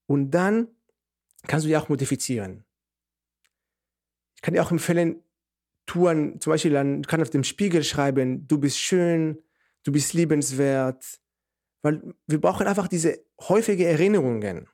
Und 0.06 0.30
dann 0.30 0.68
kannst 1.46 1.64
du 1.64 1.68
die 1.68 1.76
auch 1.76 1.88
modifizieren. 1.88 2.64
Ich 4.36 4.42
kann 4.42 4.54
dir 4.54 4.62
auch 4.62 4.70
empfehlen, 4.70 5.23
Touren, 5.86 6.40
zum 6.40 6.52
Beispiel, 6.52 6.72
dann 6.72 7.02
kann 7.02 7.20
auf 7.20 7.30
dem 7.30 7.44
Spiegel 7.44 7.84
schreiben, 7.84 8.46
du 8.46 8.58
bist 8.58 8.78
schön, 8.78 9.42
du 9.84 9.92
bist 9.92 10.14
liebenswert. 10.14 11.20
Weil 11.82 12.14
wir 12.26 12.40
brauchen 12.40 12.66
einfach 12.66 12.88
diese 12.88 13.24
häufige 13.42 13.86
Erinnerungen. 13.86 14.68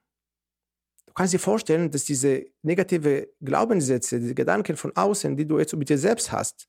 Du 1.06 1.12
kannst 1.14 1.34
dir 1.34 1.40
vorstellen, 1.40 1.90
dass 1.90 2.04
diese 2.04 2.46
negative 2.62 3.28
Glaubenssätze, 3.40 4.20
diese 4.20 4.34
Gedanken 4.34 4.76
von 4.76 4.94
außen, 4.96 5.36
die 5.36 5.46
du 5.46 5.58
jetzt 5.58 5.74
mit 5.74 5.88
dir 5.88 5.98
selbst 5.98 6.30
hast, 6.30 6.68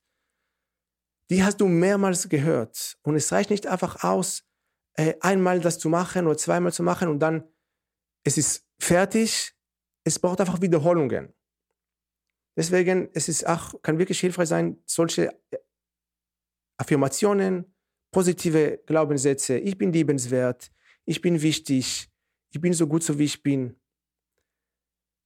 die 1.30 1.44
hast 1.44 1.60
du 1.60 1.68
mehrmals 1.68 2.28
gehört. 2.28 2.98
Und 3.02 3.14
es 3.14 3.30
reicht 3.30 3.50
nicht 3.50 3.68
einfach 3.68 4.02
aus, 4.02 4.42
äh, 4.94 5.14
einmal 5.20 5.60
das 5.60 5.78
zu 5.78 5.88
machen 5.88 6.26
oder 6.26 6.36
zweimal 6.36 6.72
zu 6.72 6.82
machen 6.82 7.08
und 7.08 7.20
dann 7.20 7.44
es 8.24 8.38
ist 8.38 8.66
fertig. 8.78 9.54
Es 10.04 10.18
braucht 10.18 10.40
einfach 10.40 10.60
Wiederholungen. 10.60 11.32
Deswegen, 12.56 13.08
es 13.14 13.28
ist 13.28 13.46
auch, 13.46 13.80
kann 13.82 13.98
wirklich 13.98 14.20
hilfreich 14.20 14.48
sein, 14.48 14.82
solche 14.86 15.32
äh, 15.50 15.58
Affirmationen, 16.76 17.74
positive 18.10 18.82
Glaubenssätze, 18.86 19.58
ich 19.58 19.78
bin 19.78 19.92
liebenswert, 19.92 20.70
ich 21.04 21.20
bin 21.20 21.40
wichtig, 21.40 22.10
ich 22.50 22.60
bin 22.60 22.74
so 22.74 22.86
gut, 22.86 23.02
so 23.02 23.18
wie 23.18 23.24
ich 23.24 23.42
bin, 23.42 23.80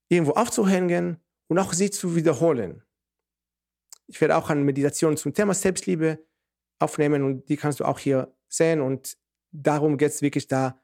irgendwo 0.08 0.32
aufzuhängen 0.32 1.18
und 1.48 1.58
auch 1.58 1.72
sie 1.72 1.90
zu 1.90 2.14
wiederholen. 2.14 2.82
Ich 4.06 4.20
werde 4.20 4.36
auch 4.36 4.50
eine 4.50 4.62
Meditation 4.62 5.16
zum 5.16 5.34
Thema 5.34 5.52
Selbstliebe 5.54 6.24
aufnehmen 6.78 7.24
und 7.24 7.48
die 7.48 7.56
kannst 7.56 7.80
du 7.80 7.84
auch 7.84 7.98
hier 7.98 8.32
sehen. 8.48 8.80
Und 8.80 9.18
darum 9.50 9.96
geht 9.96 10.12
es 10.12 10.22
wirklich 10.22 10.46
da, 10.46 10.80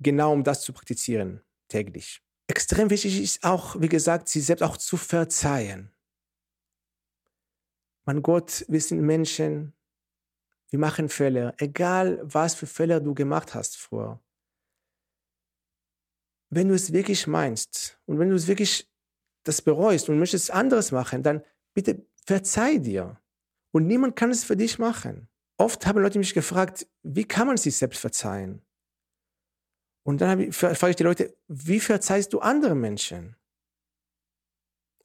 genau 0.00 0.32
um 0.32 0.42
das 0.42 0.62
zu 0.62 0.72
praktizieren 0.72 1.42
täglich. 1.68 2.20
Extrem 2.48 2.90
wichtig 2.90 3.20
ist 3.20 3.44
auch, 3.44 3.80
wie 3.80 3.88
gesagt, 3.88 4.28
sie 4.28 4.40
selbst 4.40 4.62
auch 4.62 4.76
zu 4.76 4.96
verzeihen. 4.96 5.92
Mein 8.04 8.22
Gott, 8.22 8.64
wir 8.68 8.80
sind 8.80 9.02
Menschen, 9.02 9.74
wir 10.70 10.78
machen 10.78 11.08
Fehler, 11.08 11.54
egal 11.58 12.20
was 12.22 12.54
für 12.54 12.66
Fehler 12.66 13.00
du 13.00 13.14
gemacht 13.14 13.54
hast 13.54 13.76
vorher 13.76 14.20
wenn 16.50 16.68
du 16.68 16.74
es 16.74 16.92
wirklich 16.92 17.26
meinst 17.26 17.98
und 18.06 18.18
wenn 18.18 18.30
du 18.30 18.36
es 18.36 18.46
wirklich 18.46 18.88
das 19.44 19.62
bereust 19.62 20.08
und 20.08 20.18
möchtest 20.18 20.50
anderes 20.50 20.92
machen, 20.92 21.22
dann 21.22 21.42
bitte 21.74 22.06
verzeih 22.26 22.78
dir. 22.78 23.20
Und 23.72 23.86
niemand 23.86 24.16
kann 24.16 24.30
es 24.30 24.44
für 24.44 24.56
dich 24.56 24.78
machen. 24.78 25.28
Oft 25.58 25.86
haben 25.86 26.00
Leute 26.00 26.18
mich 26.18 26.34
gefragt, 26.34 26.86
wie 27.02 27.24
kann 27.24 27.46
man 27.46 27.56
sich 27.56 27.76
selbst 27.76 28.00
verzeihen? 28.00 28.62
Und 30.08 30.22
dann 30.22 30.40
ich, 30.40 30.56
frage 30.56 30.88
ich 30.88 30.96
die 30.96 31.02
Leute, 31.02 31.36
wie 31.48 31.80
verzeihst 31.80 32.32
du 32.32 32.38
andere 32.38 32.74
Menschen? 32.74 33.36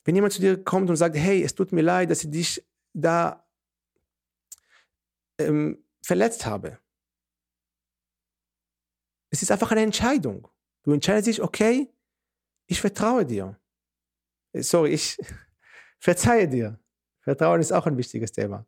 Wenn 0.06 0.16
jemand 0.16 0.32
zu 0.32 0.40
dir 0.40 0.64
kommt 0.64 0.90
und 0.90 0.96
sagt, 0.96 1.18
hey, 1.18 1.44
es 1.44 1.54
tut 1.54 1.74
mir 1.74 1.82
leid, 1.82 2.10
dass 2.10 2.24
ich 2.24 2.32
dich 2.32 2.66
da 2.94 3.46
ähm, 5.40 5.84
verletzt 6.02 6.46
habe. 6.46 6.80
Es 9.30 9.42
ist 9.42 9.52
einfach 9.52 9.74
eine 9.74 9.82
Entscheidung. 9.82 10.48
Du 10.84 10.94
entscheidest 10.94 11.28
dich, 11.28 11.42
okay, 11.42 11.94
ich 12.68 12.80
vertraue 12.80 13.26
dir. 13.26 13.60
Äh, 14.54 14.64
sorry, 14.64 14.92
ich 14.92 15.18
verzeihe 16.00 16.48
dir. 16.48 16.80
Vertrauen 17.20 17.60
ist 17.60 17.74
auch 17.74 17.88
ein 17.88 17.98
wichtiges 17.98 18.32
Thema. 18.32 18.66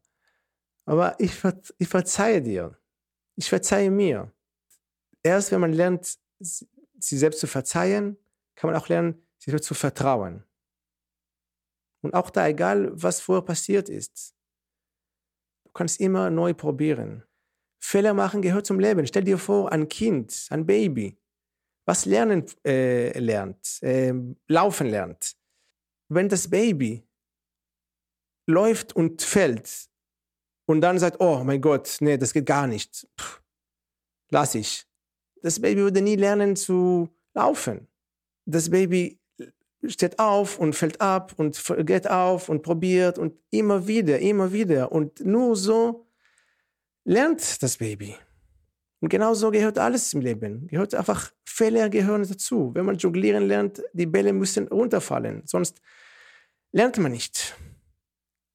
Aber 0.83 1.17
ich, 1.17 1.31
ich 1.77 1.87
verzeihe 1.87 2.41
dir. 2.41 2.77
Ich 3.37 3.47
verzeihe 3.47 3.89
mir. 3.89 4.33
Erst 5.23 5.53
wenn 5.53 5.61
man 5.61 5.71
lernt, 5.71 6.19
sich 6.39 7.19
selbst 7.19 7.39
zu 7.39 7.47
verzeihen, 7.47 8.17
kann 8.55 8.71
man 8.71 8.79
auch 8.79 8.87
lernen, 8.87 9.25
sich 9.37 9.51
selbst 9.51 9.67
zu 9.67 9.73
vertrauen. 9.73 10.43
Und 12.01 12.13
auch 12.13 12.29
da, 12.29 12.47
egal 12.47 12.91
was 12.93 13.19
vorher 13.19 13.43
passiert 13.43 13.89
ist, 13.89 14.35
du 15.65 15.71
kannst 15.71 15.99
immer 15.99 16.29
neu 16.29 16.53
probieren. 16.53 17.23
Fehler 17.83 18.13
machen 18.13 18.41
gehört 18.41 18.65
zum 18.65 18.79
Leben. 18.79 19.05
Stell 19.05 19.23
dir 19.23 19.37
vor, 19.37 19.71
ein 19.71 19.87
Kind, 19.87 20.47
ein 20.49 20.65
Baby, 20.65 21.17
was 21.85 22.05
lernen 22.05 22.45
äh, 22.65 23.17
lernt, 23.19 23.81
äh, 23.83 24.13
laufen 24.47 24.87
lernt. 24.87 25.35
Wenn 26.09 26.29
das 26.29 26.49
Baby 26.49 27.07
läuft 28.47 28.95
und 28.95 29.21
fällt 29.21 29.89
und 30.67 30.81
dann 30.81 30.99
sagt, 30.99 31.19
oh 31.19 31.43
mein 31.43 31.61
Gott, 31.61 31.97
nee, 31.99 32.17
das 32.17 32.33
geht 32.33 32.45
gar 32.45 32.67
nicht, 32.67 33.07
Puh, 33.15 33.41
lass 34.29 34.55
ich. 34.55 34.87
Das 35.45 35.59
Baby 35.59 35.81
würde 35.81 36.01
nie 36.01 36.15
lernen 36.15 36.55
zu 36.55 37.07
laufen. 37.35 37.87
Das 38.45 38.71
Baby 38.71 39.19
steht 39.85 40.17
auf 40.17 40.57
und 40.57 40.73
fällt 40.75 40.99
ab 40.99 41.33
und 41.37 41.63
geht 41.85 42.09
auf 42.09 42.49
und 42.49 42.63
probiert 42.63 43.19
und 43.19 43.35
immer 43.51 43.85
wieder, 43.85 44.17
immer 44.17 44.51
wieder. 44.51 44.91
Und 44.91 45.23
nur 45.23 45.55
so 45.55 46.07
lernt 47.03 47.61
das 47.61 47.77
Baby. 47.77 48.15
Und 49.01 49.09
genauso 49.09 49.51
gehört 49.51 49.77
alles 49.77 50.11
im 50.13 50.21
Leben. 50.21 50.65
Gehört 50.65 50.95
einfach, 50.95 51.31
Fehler 51.43 51.89
gehören 51.89 52.27
dazu. 52.27 52.71
Wenn 52.73 52.85
man 52.85 52.97
jonglieren 52.97 53.47
lernt, 53.47 53.83
die 53.93 54.07
Bälle 54.07 54.33
müssen 54.33 54.67
runterfallen. 54.67 55.43
Sonst 55.45 55.79
lernt 56.71 56.97
man 56.97 57.11
nicht. 57.11 57.55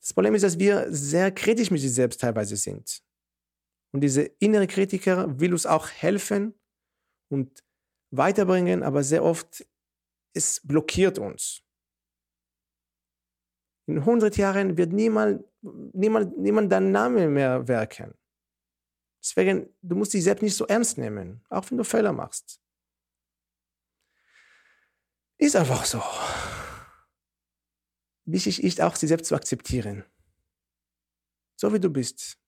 Das 0.01 0.13
Problem 0.13 0.35
ist, 0.35 0.43
dass 0.43 0.59
wir 0.59 0.87
sehr 0.89 1.31
kritisch 1.31 1.71
mit 1.71 1.81
sich 1.81 1.95
selbst 1.95 2.21
teilweise 2.21 2.57
sind. 2.57 3.01
Und 3.93 4.01
diese 4.01 4.23
innere 4.41 4.67
Kritiker 4.67 5.39
will 5.39 5.53
uns 5.53 5.67
auch 5.67 5.89
helfen 5.89 6.55
und 7.31 7.65
weiterbringen, 8.11 8.83
aber 8.83 9.03
sehr 9.03 9.25
oft 9.25 9.65
es 10.35 10.61
blockiert 10.63 11.19
uns. 11.19 11.63
In 13.87 13.99
100 13.99 14.37
Jahren 14.37 14.77
wird 14.77 14.93
niemand, 14.93 15.45
niemand, 15.63 16.39
niemand 16.39 16.71
deinen 16.71 16.93
Namen 16.93 17.33
mehr 17.33 17.67
werken. 17.67 18.15
Deswegen, 19.23 19.75
du 19.83 19.97
musst 19.97 20.15
dich 20.15 20.25
selbst 20.25 20.43
nicht 20.43 20.57
so 20.57 20.67
ernst 20.67 20.97
nehmen, 20.97 21.45
auch 21.49 21.69
wenn 21.71 21.79
du 21.79 21.85
Fehler 21.85 22.13
machst. 22.13 22.61
Ist 25.39 25.57
einfach 25.57 25.85
so. 25.85 26.03
Wichtig 28.27 28.63
ist 28.63 28.81
auch, 28.81 28.95
sich 28.95 29.09
selbst 29.09 29.27
zu 29.27 29.35
akzeptieren. 29.35 30.05
So 31.57 31.73
wie 31.73 31.81
du 31.81 31.91
bist. 31.91 32.39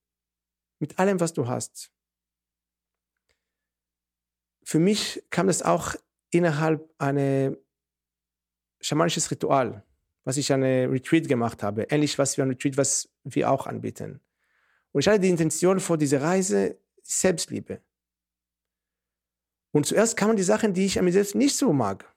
Mit 0.79 0.97
allem, 0.97 1.19
was 1.19 1.33
du 1.33 1.47
hast. 1.47 1.91
Für 4.73 4.79
mich 4.79 5.23
kam 5.29 5.45
das 5.45 5.61
auch 5.61 5.93
innerhalb 6.31 6.89
eines 6.97 7.55
schamanisches 8.81 9.29
Ritual, 9.29 9.83
was 10.23 10.37
ich 10.37 10.51
an 10.51 10.63
einem 10.63 10.91
Retreat 10.91 11.27
gemacht 11.27 11.61
habe. 11.61 11.83
Ähnlich 11.91 12.17
was 12.17 12.35
wie 12.35 12.41
ein 12.41 12.49
Retreat, 12.49 12.75
was 12.75 13.07
wir 13.23 13.51
auch 13.51 13.67
anbieten. 13.67 14.19
Und 14.91 15.01
ich 15.01 15.07
hatte 15.07 15.19
die 15.19 15.29
Intention 15.29 15.79
vor 15.79 15.99
dieser 15.99 16.23
Reise 16.23 16.79
Selbstliebe. 17.03 17.83
Und 19.73 19.85
zuerst 19.85 20.17
kamen 20.17 20.37
die 20.37 20.41
Sachen, 20.41 20.73
die 20.73 20.87
ich 20.87 20.97
an 20.97 21.05
mir 21.05 21.11
selbst 21.11 21.35
nicht 21.35 21.55
so 21.55 21.71
mag. 21.71 22.11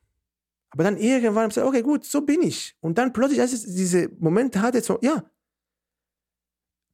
Aber 0.71 0.83
dann 0.83 0.97
irgendwann 0.97 1.43
habe 1.43 1.49
ich 1.49 1.57
gesagt, 1.57 1.69
okay, 1.69 1.83
gut, 1.83 2.07
so 2.07 2.23
bin 2.23 2.41
ich. 2.41 2.75
Und 2.81 2.97
dann 2.97 3.13
plötzlich, 3.13 3.43
als 3.43 3.53
ich 3.53 3.65
diese 3.65 4.09
Momente 4.19 4.63
hatte, 4.63 4.81
so, 4.81 4.99
ja, 5.03 5.31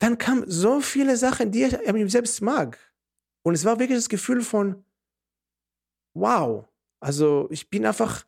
dann 0.00 0.19
kamen 0.19 0.42
so 0.49 0.81
viele 0.81 1.16
Sachen, 1.16 1.52
die 1.52 1.62
ich 1.62 1.88
an 1.88 1.95
mir 1.95 2.11
selbst 2.11 2.42
mag. 2.42 2.81
Und 3.42 3.54
es 3.54 3.64
war 3.64 3.78
wirklich 3.78 3.99
das 3.99 4.09
Gefühl 4.09 4.42
von, 4.42 4.85
wow, 6.14 6.69
also 7.00 7.49
ich 7.50 7.69
bin 7.71 7.87
einfach 7.87 8.26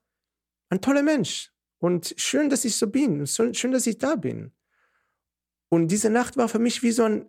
ein 0.71 0.81
toller 0.81 1.03
Mensch. 1.03 1.53
Und 1.79 2.15
schön, 2.17 2.49
dass 2.49 2.65
ich 2.65 2.77
so 2.77 2.87
bin. 2.87 3.27
Schön, 3.27 3.73
dass 3.73 3.87
ich 3.87 3.99
da 3.99 4.17
bin. 4.17 4.53
Und 5.69 5.89
diese 5.89 6.09
Nacht 6.09 6.37
war 6.37 6.49
für 6.49 6.59
mich 6.59 6.83
wie 6.83 6.93
so 6.93 7.05
ein 7.05 7.29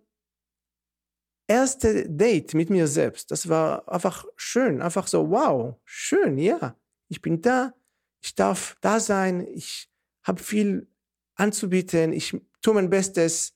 erste 1.48 2.10
Date 2.10 2.54
mit 2.54 2.70
mir 2.70 2.88
selbst, 2.88 3.30
das 3.30 3.50
war 3.50 3.88
einfach 3.88 4.26
schön, 4.36 4.82
einfach 4.82 5.08
so, 5.08 5.30
wow, 5.30 5.76
schön, 5.84 6.40
ja, 6.40 6.76
ich 7.08 7.22
bin 7.22 7.42
da, 7.42 7.74
ich 8.22 8.34
darf 8.34 8.78
da 8.82 9.00
sein, 9.00 9.46
ich 9.48 9.92
habe 10.24 10.42
viel 10.42 10.88
anzubieten. 11.36 12.14
Ich 12.14 12.36
tue 12.62 12.74
mein 12.74 12.90
Bestes. 12.90 13.54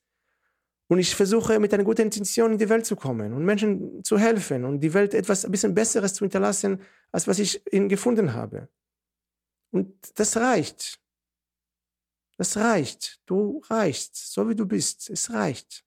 Und 0.90 0.98
ich 0.98 1.16
versuche 1.16 1.60
mit 1.60 1.72
einer 1.72 1.84
guten 1.84 2.02
Intention 2.02 2.54
in 2.54 2.58
die 2.58 2.68
Welt 2.68 2.84
zu 2.84 2.96
kommen 2.96 3.34
und 3.34 3.46
Menschen 3.46 4.04
zu 4.04 4.18
helfen 4.18 4.66
und 4.66 4.80
die 4.80 4.92
Welt 4.96 5.14
etwas 5.14 5.46
ein 5.46 5.52
bisschen 5.52 5.76
Besseres 5.76 6.16
zu 6.16 6.26
hinterlassen, 6.26 6.82
als 7.12 7.28
was 7.28 7.38
ich 7.38 7.62
ihnen 7.72 7.90
gefunden 7.90 8.34
habe. 8.34 8.70
Und 9.72 9.94
das 10.16 10.36
reicht. 10.36 11.00
Das 12.38 12.58
reicht. 12.58 13.22
Du 13.28 13.62
reichst, 13.70 14.34
so 14.34 14.50
wie 14.50 14.56
du 14.56 14.66
bist. 14.66 15.12
Es 15.12 15.30
reicht. 15.30 15.86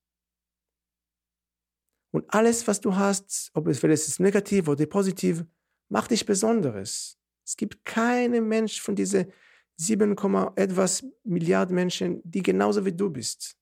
Und 2.13 2.33
alles, 2.33 2.69
was 2.69 2.81
du 2.81 2.95
hast, 2.95 3.51
ob 3.55 3.67
es, 3.67 3.83
es 3.83 4.07
ist 4.07 4.21
negativ 4.21 4.69
oder 4.69 4.87
positiv, 4.87 5.45
macht 5.89 6.13
dich 6.13 6.25
Besonderes. 6.25 7.19
Es 7.45 7.57
gibt 7.57 7.85
keinen 7.85 8.47
Mensch 8.47 8.81
von 8.81 8.95
diesen 8.95 9.33
7, 9.79 10.17
etwas 10.55 11.05
Milliarden 11.25 11.75
Menschen, 11.75 12.21
die 12.23 12.43
genauso 12.43 12.85
wie 12.85 12.93
du 12.93 13.11
bist. 13.11 13.57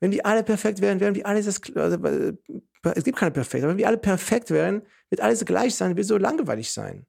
Wenn 0.00 0.12
wir 0.12 0.26
alle 0.26 0.42
perfekt 0.42 0.80
wären, 0.80 1.00
wären 1.00 1.14
wir 1.14 1.26
alle 1.26 1.42
das, 1.42 1.60
also, 1.74 2.04
äh, 2.04 2.34
es 2.94 3.04
gibt 3.04 3.18
keine 3.18 3.30
perfekt, 3.32 3.64
aber 3.64 3.72
wenn 3.72 3.78
wir 3.78 3.88
alle 3.88 3.98
perfekt 3.98 4.50
wären, 4.50 4.82
wird 5.08 5.20
alles 5.20 5.44
gleich 5.44 5.74
sein, 5.74 5.96
wird 5.96 6.06
so 6.06 6.18
langweilig 6.18 6.72
sein. 6.72 7.06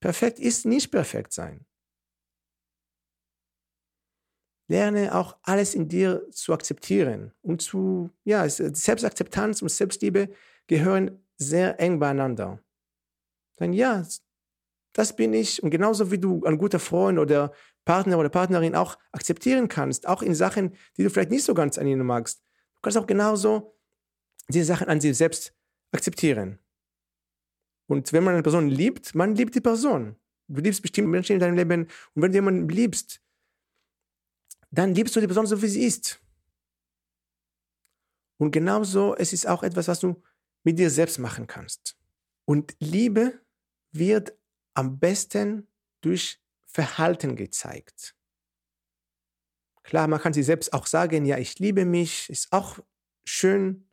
Perfekt 0.00 0.38
ist 0.40 0.66
nicht 0.66 0.90
perfekt 0.90 1.32
sein. 1.32 1.64
Lerne 4.68 5.14
auch 5.14 5.36
alles 5.42 5.74
in 5.74 5.88
dir 5.88 6.28
zu 6.30 6.52
akzeptieren 6.54 7.32
und 7.42 7.60
zu, 7.60 8.10
ja, 8.24 8.48
Selbstakzeptanz 8.48 9.60
und 9.60 9.68
Selbstliebe 9.68 10.30
gehören 10.66 11.22
sehr 11.36 11.78
eng 11.78 11.98
beieinander. 11.98 12.60
Dann 13.58 13.72
ja, 13.72 14.06
das 14.94 15.14
bin 15.14 15.34
ich 15.34 15.62
und 15.62 15.70
genauso 15.70 16.10
wie 16.10 16.18
du 16.18 16.44
ein 16.44 16.58
guter 16.58 16.78
Freund 16.78 17.18
oder 17.18 17.52
Partner 17.84 18.18
oder 18.18 18.28
Partnerin 18.28 18.74
auch 18.74 18.98
akzeptieren 19.12 19.68
kannst, 19.68 20.06
auch 20.06 20.22
in 20.22 20.34
Sachen, 20.34 20.74
die 20.96 21.02
du 21.02 21.10
vielleicht 21.10 21.30
nicht 21.30 21.44
so 21.44 21.54
ganz 21.54 21.78
an 21.78 21.86
ihnen 21.86 22.06
magst. 22.06 22.40
Du 22.76 22.80
kannst 22.82 22.98
auch 22.98 23.06
genauso 23.06 23.76
diese 24.48 24.66
Sachen 24.66 24.88
an 24.88 25.00
sich 25.00 25.16
selbst 25.16 25.54
akzeptieren. 25.92 26.58
Und 27.86 28.12
wenn 28.12 28.24
man 28.24 28.34
eine 28.34 28.42
Person 28.42 28.68
liebt, 28.68 29.14
man 29.14 29.34
liebt 29.34 29.54
die 29.54 29.60
Person. 29.60 30.16
Du 30.48 30.60
liebst 30.60 30.82
bestimmte 30.82 31.10
Menschen 31.10 31.34
in 31.34 31.40
deinem 31.40 31.56
Leben 31.56 31.82
und 32.14 32.22
wenn 32.22 32.32
du 32.32 32.36
jemanden 32.36 32.68
liebst, 32.68 33.20
dann 34.70 34.94
liebst 34.94 35.14
du 35.14 35.20
die 35.20 35.26
Person 35.26 35.46
so, 35.46 35.60
wie 35.60 35.68
sie 35.68 35.84
ist. 35.84 36.20
Und 38.38 38.50
genauso, 38.50 39.14
es 39.16 39.32
ist 39.32 39.46
auch 39.46 39.62
etwas, 39.62 39.88
was 39.88 40.00
du 40.00 40.22
mit 40.64 40.78
dir 40.78 40.90
selbst 40.90 41.18
machen 41.18 41.46
kannst. 41.46 41.96
Und 42.44 42.74
Liebe 42.80 43.40
wird 43.92 44.32
am 44.74 44.98
besten 44.98 45.68
durch 46.00 46.41
Verhalten 46.72 47.36
gezeigt. 47.36 48.14
Klar, 49.82 50.08
man 50.08 50.20
kann 50.20 50.32
sich 50.32 50.46
selbst 50.46 50.72
auch 50.72 50.86
sagen, 50.86 51.24
ja, 51.24 51.38
ich 51.38 51.58
liebe 51.58 51.84
mich, 51.84 52.30
ist 52.30 52.52
auch 52.52 52.78
schön. 53.24 53.90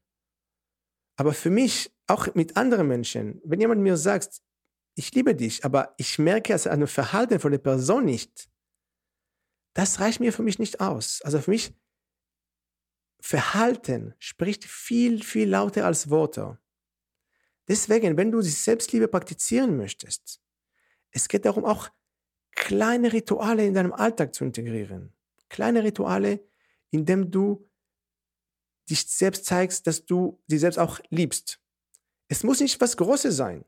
Aber 1.18 1.34
für 1.34 1.50
mich, 1.50 1.92
auch 2.08 2.34
mit 2.36 2.58
anderen 2.58 2.88
Menschen, 2.88 3.42
wenn 3.44 3.60
jemand 3.60 3.82
mir 3.82 3.98
sagt, 3.98 4.42
ich 4.96 5.14
liebe 5.14 5.36
dich, 5.36 5.66
aber 5.66 5.94
ich 5.98 6.20
merke 6.20 6.54
es 6.54 6.68
an 6.68 6.80
dem 6.80 6.88
Verhalten 6.88 7.40
von 7.40 7.52
der 7.52 7.60
Person 7.60 8.06
nicht, 8.06 8.50
das 9.74 10.00
reicht 10.00 10.20
mir 10.20 10.34
für 10.34 10.44
mich 10.44 10.60
nicht 10.60 10.80
aus. 10.80 11.22
Also 11.22 11.40
für 11.40 11.52
mich, 11.52 11.74
Verhalten 13.22 14.16
spricht 14.20 14.64
viel, 14.64 15.22
viel 15.24 15.50
lauter 15.50 15.86
als 15.86 16.10
Worte. 16.10 16.58
Deswegen, 17.68 18.18
wenn 18.18 18.32
du 18.32 18.42
die 18.42 18.50
Selbstliebe 18.50 19.08
praktizieren 19.08 19.76
möchtest, 19.76 20.42
es 21.12 21.28
geht 21.28 21.46
darum, 21.46 21.66
auch 21.66 21.90
kleine 22.60 23.14
Rituale 23.14 23.66
in 23.66 23.74
deinem 23.74 23.94
Alltag 23.94 24.36
zu 24.36 24.44
integrieren. 24.44 25.14
Kleine 25.48 25.84
Rituale, 25.84 26.46
in 26.92 27.06
dem 27.06 27.32
du 27.32 27.68
dich 28.88 29.08
selbst 29.08 29.46
zeigst, 29.46 29.88
dass 29.88 30.06
du 30.06 30.40
dich 30.48 30.60
selbst 30.60 30.78
auch 30.78 31.00
liebst. 31.10 31.60
Es 32.28 32.44
muss 32.44 32.60
nicht 32.60 32.80
was 32.82 32.98
Großes 32.98 33.36
sein. 33.36 33.66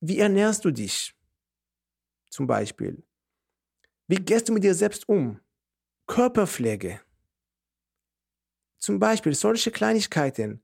Wie 0.00 0.18
ernährst 0.18 0.64
du 0.64 0.70
dich? 0.70 1.14
Zum 2.30 2.46
Beispiel. 2.46 3.02
Wie 4.06 4.16
gehst 4.16 4.48
du 4.48 4.52
mit 4.52 4.62
dir 4.64 4.74
selbst 4.74 5.08
um? 5.08 5.40
Körperpflege. 6.06 7.00
Zum 8.78 8.98
Beispiel 8.98 9.34
solche 9.34 9.72
Kleinigkeiten 9.72 10.62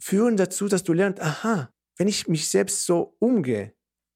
führen 0.00 0.36
dazu, 0.36 0.68
dass 0.68 0.82
du 0.82 0.92
lernst, 0.92 1.22
aha, 1.22 1.72
wenn 1.96 2.08
ich 2.08 2.26
mich 2.26 2.48
selbst 2.50 2.84
so 2.84 3.16
umgehe, 3.20 3.74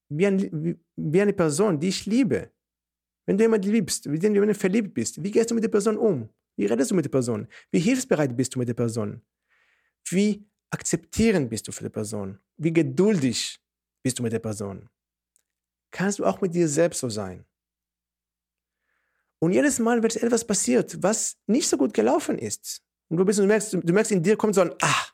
wie, 0.09 0.27
ein, 0.27 0.85
eine 1.21 1.33
Person, 1.33 1.79
die 1.79 1.89
ich 1.89 2.07
liebe. 2.07 2.51
Wenn 3.27 3.39
du 3.39 3.45
jemanden 3.45 3.71
liebst, 3.71 4.11
wie 4.11 4.19
du 4.19 4.29
jemanden 4.29 4.55
verliebt 4.55 4.95
bist, 4.95 5.23
wie 5.23 5.31
gehst 5.31 5.51
du 5.51 5.55
mit 5.55 5.65
der 5.65 5.69
Person 5.69 5.97
um? 5.97 6.29
Wie 6.57 6.67
redest 6.67 6.91
du 6.91 6.95
mit 6.95 7.05
der 7.05 7.11
Person? 7.11 7.49
Wie 7.71 7.79
hilfsbereit 7.79 8.37
bist 8.37 8.55
du 8.55 8.59
mit 8.59 8.69
der 8.69 8.75
Person? 8.75 9.23
Wie 10.09 10.45
akzeptierend 10.71 11.49
bist 11.49 11.69
du 11.69 11.73
für 11.73 11.85
die 11.85 11.91
Person? 11.91 12.39
Wie 12.57 12.73
geduldig 12.73 13.59
bist 14.03 14.19
du 14.19 14.23
mit 14.23 14.33
der 14.33 14.41
Person? 14.41 14.89
Kannst 15.91 16.19
du 16.19 16.25
auch 16.25 16.41
mit 16.41 16.55
dir 16.55 16.69
selbst 16.69 17.01
so 17.01 17.09
sein? 17.09 17.45
Und 19.39 19.53
jedes 19.53 19.79
Mal, 19.79 20.03
wenn 20.03 20.11
etwas 20.11 20.47
passiert, 20.47 21.03
was 21.03 21.37
nicht 21.47 21.69
so 21.69 21.77
gut 21.77 21.93
gelaufen 21.95 22.39
ist, 22.39 22.83
und 23.09 23.19
du 23.19 23.25
bist 23.27 23.39
und 23.39 23.45
du 23.45 23.49
merkst, 23.49 23.73
du 23.75 23.93
merkst 23.93 24.13
in 24.13 24.23
dir 24.23 24.37
kommt 24.37 24.55
so 24.55 24.63
ein, 24.63 24.73
ah, 24.81 25.07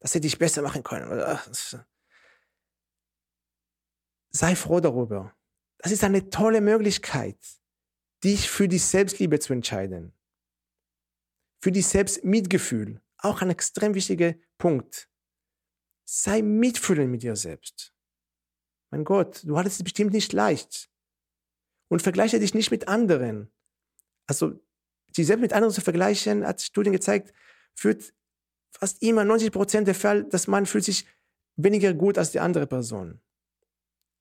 das 0.00 0.14
hätte 0.14 0.26
ich 0.26 0.38
besser 0.38 0.62
machen 0.62 0.82
können. 0.82 1.08
Oder, 1.12 1.42
sei 4.30 4.54
froh 4.54 4.80
darüber. 4.80 5.34
Das 5.78 5.92
ist 5.92 6.04
eine 6.04 6.30
tolle 6.30 6.60
Möglichkeit, 6.60 7.38
dich 8.24 8.50
für 8.50 8.68
die 8.68 8.78
Selbstliebe 8.78 9.38
zu 9.38 9.52
entscheiden. 9.52 10.12
Für 11.62 11.72
die 11.72 11.82
Selbstmitgefühl. 11.82 13.00
Auch 13.18 13.42
ein 13.42 13.50
extrem 13.50 13.94
wichtiger 13.94 14.34
Punkt. 14.58 15.08
Sei 16.04 16.42
mitfühlend 16.42 17.10
mit 17.10 17.22
dir 17.22 17.36
selbst. 17.36 17.92
Mein 18.90 19.04
Gott, 19.04 19.42
du 19.44 19.58
hattest 19.58 19.80
es 19.80 19.84
bestimmt 19.84 20.12
nicht 20.12 20.32
leicht. 20.32 20.90
Und 21.88 22.02
vergleiche 22.02 22.38
dich 22.38 22.54
nicht 22.54 22.70
mit 22.70 22.88
anderen. 22.88 23.50
Also, 24.26 24.60
sich 25.12 25.26
selbst 25.26 25.40
mit 25.40 25.52
anderen 25.52 25.72
zu 25.72 25.80
vergleichen, 25.80 26.46
hat 26.46 26.60
Studien 26.60 26.92
gezeigt, 26.92 27.32
führt 27.74 28.12
fast 28.70 29.02
immer 29.02 29.24
90 29.24 29.52
Prozent 29.52 29.88
der 29.88 29.94
Fall, 29.94 30.24
dass 30.24 30.46
man 30.46 30.66
fühlt 30.66 30.84
sich 30.84 31.06
weniger 31.56 31.94
gut 31.94 32.18
als 32.18 32.30
die 32.30 32.40
andere 32.40 32.66
Person. 32.66 33.20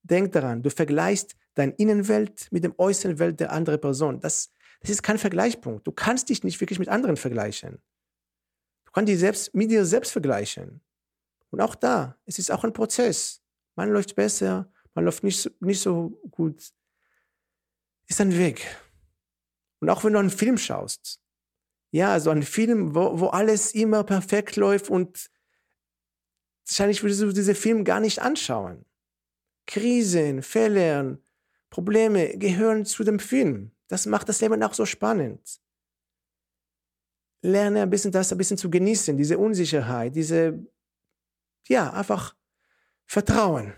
Denk 0.10 0.32
daran, 0.32 0.63
du 0.63 0.70
vergleichst 0.70 1.36
deine 1.54 1.74
Innenwelt 1.74 2.48
mit 2.52 2.63
dem 2.63 2.74
äußeren 2.78 3.20
Welt 3.20 3.39
der 3.39 3.52
anderen 3.52 3.82
Person. 3.82 4.20
Das, 4.20 4.52
das 4.80 4.89
ist 4.89 5.04
kein 5.04 5.17
Vergleichspunkt. 5.17 5.86
Du 5.86 5.91
kannst 5.91 6.30
dich 6.30 6.43
nicht 6.43 6.60
wirklich 6.62 6.80
mit 6.80 6.88
anderen 6.88 7.17
vergleichen. 7.17 7.82
Du 8.86 8.91
kannst 8.93 9.10
dich 9.10 9.20
selbst 9.20 9.54
mit 9.54 9.70
dir 9.70 9.86
selbst 9.86 10.12
vergleichen. 10.12 10.82
Und 11.50 11.62
auch 11.62 11.76
da, 11.76 12.17
es 12.26 12.39
ist 12.39 12.52
auch 12.52 12.63
ein 12.63 12.74
Prozess. 12.74 13.41
Man 13.76 13.89
läuft 13.89 14.15
besser, 14.15 14.72
man 14.93 15.06
läuft 15.06 15.24
nicht 15.24 15.41
so, 15.41 15.50
nicht 15.60 15.82
so 15.82 16.20
gut. 16.32 16.72
Ist 18.08 18.22
ein 18.22 18.38
Weg. 18.38 18.65
Und 19.80 19.89
auch 19.89 20.04
wenn 20.04 20.13
du 20.13 20.20
einen 20.20 20.30
Film 20.30 20.58
schaust, 20.58 21.20
ja, 21.91 22.20
so 22.20 22.30
ein 22.30 22.43
Film, 22.43 22.96
wo, 22.96 23.20
wo 23.20 23.28
alles 23.28 23.74
immer 23.74 24.04
perfekt 24.04 24.56
läuft 24.56 24.89
und 24.89 25.30
wahrscheinlich 26.65 27.04
würdest 27.04 27.22
du 27.22 27.32
diesen 27.32 27.56
Film 27.56 27.84
gar 27.84 28.00
nicht 28.00 28.22
anschauen. 28.22 28.86
Krisen, 29.68 30.42
Fehler, 30.42 31.20
Probleme 31.70 32.38
gehören 32.38 32.86
zu 32.86 33.04
dem 33.04 33.20
Film. 33.20 33.72
Das 33.88 34.06
macht 34.06 34.28
das 34.30 34.42
Leben 34.42 34.64
auch 34.64 34.74
so 34.74 34.86
spannend. 34.86 35.62
Lerne 37.42 37.84
ein 37.84 37.90
bisschen 37.90 38.12
das 38.12 38.32
ein 38.32 38.38
bisschen 38.38 38.58
zu 38.58 38.70
genießen, 38.70 39.16
diese 39.16 39.38
Unsicherheit, 39.38 40.16
diese, 40.16 40.66
ja, 41.68 41.94
einfach 41.94 42.36
Vertrauen. 43.06 43.74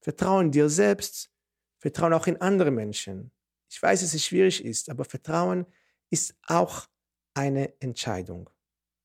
Vertrauen 0.00 0.50
dir 0.50 0.68
selbst, 0.68 1.30
Vertrauen 1.78 2.12
auch 2.12 2.26
in 2.26 2.40
andere 2.40 2.70
Menschen. 2.70 3.32
Ich 3.68 3.82
weiß, 3.82 4.00
dass 4.00 4.14
es 4.14 4.24
schwierig 4.24 4.64
ist, 4.64 4.88
aber 4.88 5.04
Vertrauen 5.04 5.66
ist 6.10 6.34
auch 6.46 6.86
eine 7.34 7.80
Entscheidung. 7.80 8.48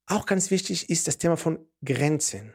Auch 0.05 0.25
ganz 0.25 0.51
wichtig 0.51 0.89
ist 0.89 1.07
das 1.07 1.17
Thema 1.17 1.37
von 1.37 1.67
Grenzen. 1.83 2.53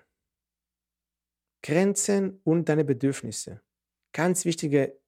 Grenzen 1.63 2.41
und 2.45 2.69
deine 2.69 2.85
Bedürfnisse. 2.85 3.61
Ganz 4.13 4.45
wichtige 4.45 4.99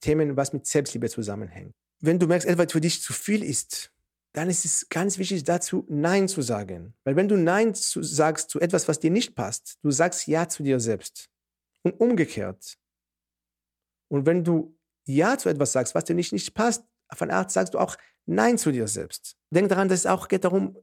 Themen, 0.00 0.36
was 0.36 0.52
mit 0.52 0.66
Selbstliebe 0.66 1.08
zusammenhängt. 1.08 1.74
Wenn 2.00 2.18
du 2.18 2.26
merkst, 2.26 2.48
etwas 2.48 2.72
für 2.72 2.80
dich 2.80 3.02
zu 3.02 3.12
viel 3.12 3.44
ist, 3.44 3.92
dann 4.32 4.48
ist 4.48 4.64
es 4.64 4.88
ganz 4.88 5.18
wichtig 5.18 5.44
dazu, 5.44 5.84
Nein 5.88 6.28
zu 6.28 6.40
sagen. 6.40 6.94
Weil 7.04 7.16
wenn 7.16 7.28
du 7.28 7.36
Nein 7.36 7.74
zu, 7.74 8.02
sagst 8.02 8.50
zu 8.50 8.60
etwas, 8.60 8.88
was 8.88 9.00
dir 9.00 9.10
nicht 9.10 9.34
passt, 9.34 9.78
du 9.82 9.90
sagst 9.90 10.26
Ja 10.26 10.48
zu 10.48 10.62
dir 10.62 10.80
selbst. 10.80 11.28
Und 11.82 11.98
umgekehrt. 11.98 12.78
Und 14.08 14.26
wenn 14.26 14.44
du 14.44 14.76
Ja 15.06 15.36
zu 15.38 15.48
etwas 15.48 15.72
sagst, 15.72 15.94
was 15.94 16.04
dir 16.04 16.14
nicht, 16.14 16.32
nicht 16.32 16.54
passt, 16.54 16.84
auf 17.08 17.22
eine 17.22 17.34
Art 17.34 17.50
sagst 17.50 17.74
du 17.74 17.78
auch 17.78 17.96
Nein 18.26 18.58
zu 18.58 18.70
dir 18.70 18.86
selbst. 18.86 19.36
Denk 19.52 19.68
daran, 19.68 19.88
dass 19.88 20.00
es 20.00 20.06
auch 20.06 20.28
geht 20.28 20.44
darum, 20.44 20.76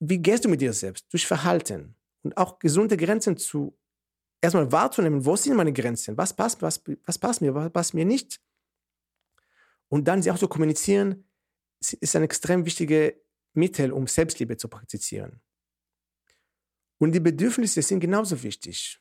wie 0.00 0.18
gehst 0.18 0.44
du 0.44 0.48
mit 0.48 0.60
dir 0.60 0.72
selbst? 0.72 1.06
Durch 1.12 1.26
Verhalten. 1.26 1.96
Und 2.22 2.36
auch 2.36 2.58
gesunde 2.58 2.96
Grenzen 2.96 3.36
zu 3.36 3.76
erstmal 4.44 4.70
wahrzunehmen, 4.70 5.24
wo 5.24 5.36
sind 5.36 5.56
meine 5.56 5.72
Grenzen? 5.72 6.16
Was 6.16 6.34
passt, 6.34 6.62
was, 6.62 6.82
was 7.04 7.18
passt 7.18 7.40
mir, 7.40 7.54
was 7.54 7.70
passt 7.70 7.94
mir 7.94 8.04
nicht? 8.04 8.40
Und 9.88 10.06
dann 10.06 10.22
sie 10.22 10.30
auch 10.30 10.38
zu 10.38 10.48
kommunizieren, 10.48 11.24
ist 11.80 12.16
ein 12.16 12.22
extrem 12.22 12.64
wichtiges 12.64 13.14
Mittel, 13.54 13.92
um 13.92 14.06
Selbstliebe 14.06 14.56
zu 14.56 14.68
praktizieren. 14.68 15.40
Und 16.98 17.12
die 17.12 17.20
Bedürfnisse 17.20 17.82
sind 17.82 18.00
genauso 18.00 18.42
wichtig. 18.42 19.00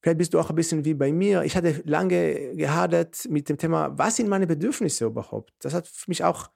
Vielleicht 0.00 0.18
bist 0.18 0.34
du 0.34 0.40
auch 0.40 0.50
ein 0.50 0.56
bisschen 0.56 0.84
wie 0.84 0.94
bei 0.94 1.12
mir. 1.12 1.42
Ich 1.44 1.56
hatte 1.56 1.80
lange 1.84 2.56
gehadert 2.56 3.28
mit 3.28 3.48
dem 3.48 3.56
Thema, 3.56 3.96
was 3.96 4.16
sind 4.16 4.28
meine 4.28 4.46
Bedürfnisse 4.46 5.04
überhaupt? 5.04 5.54
Das 5.60 5.74
hat 5.74 5.86
für 5.86 6.10
mich 6.10 6.24
auch, 6.24 6.50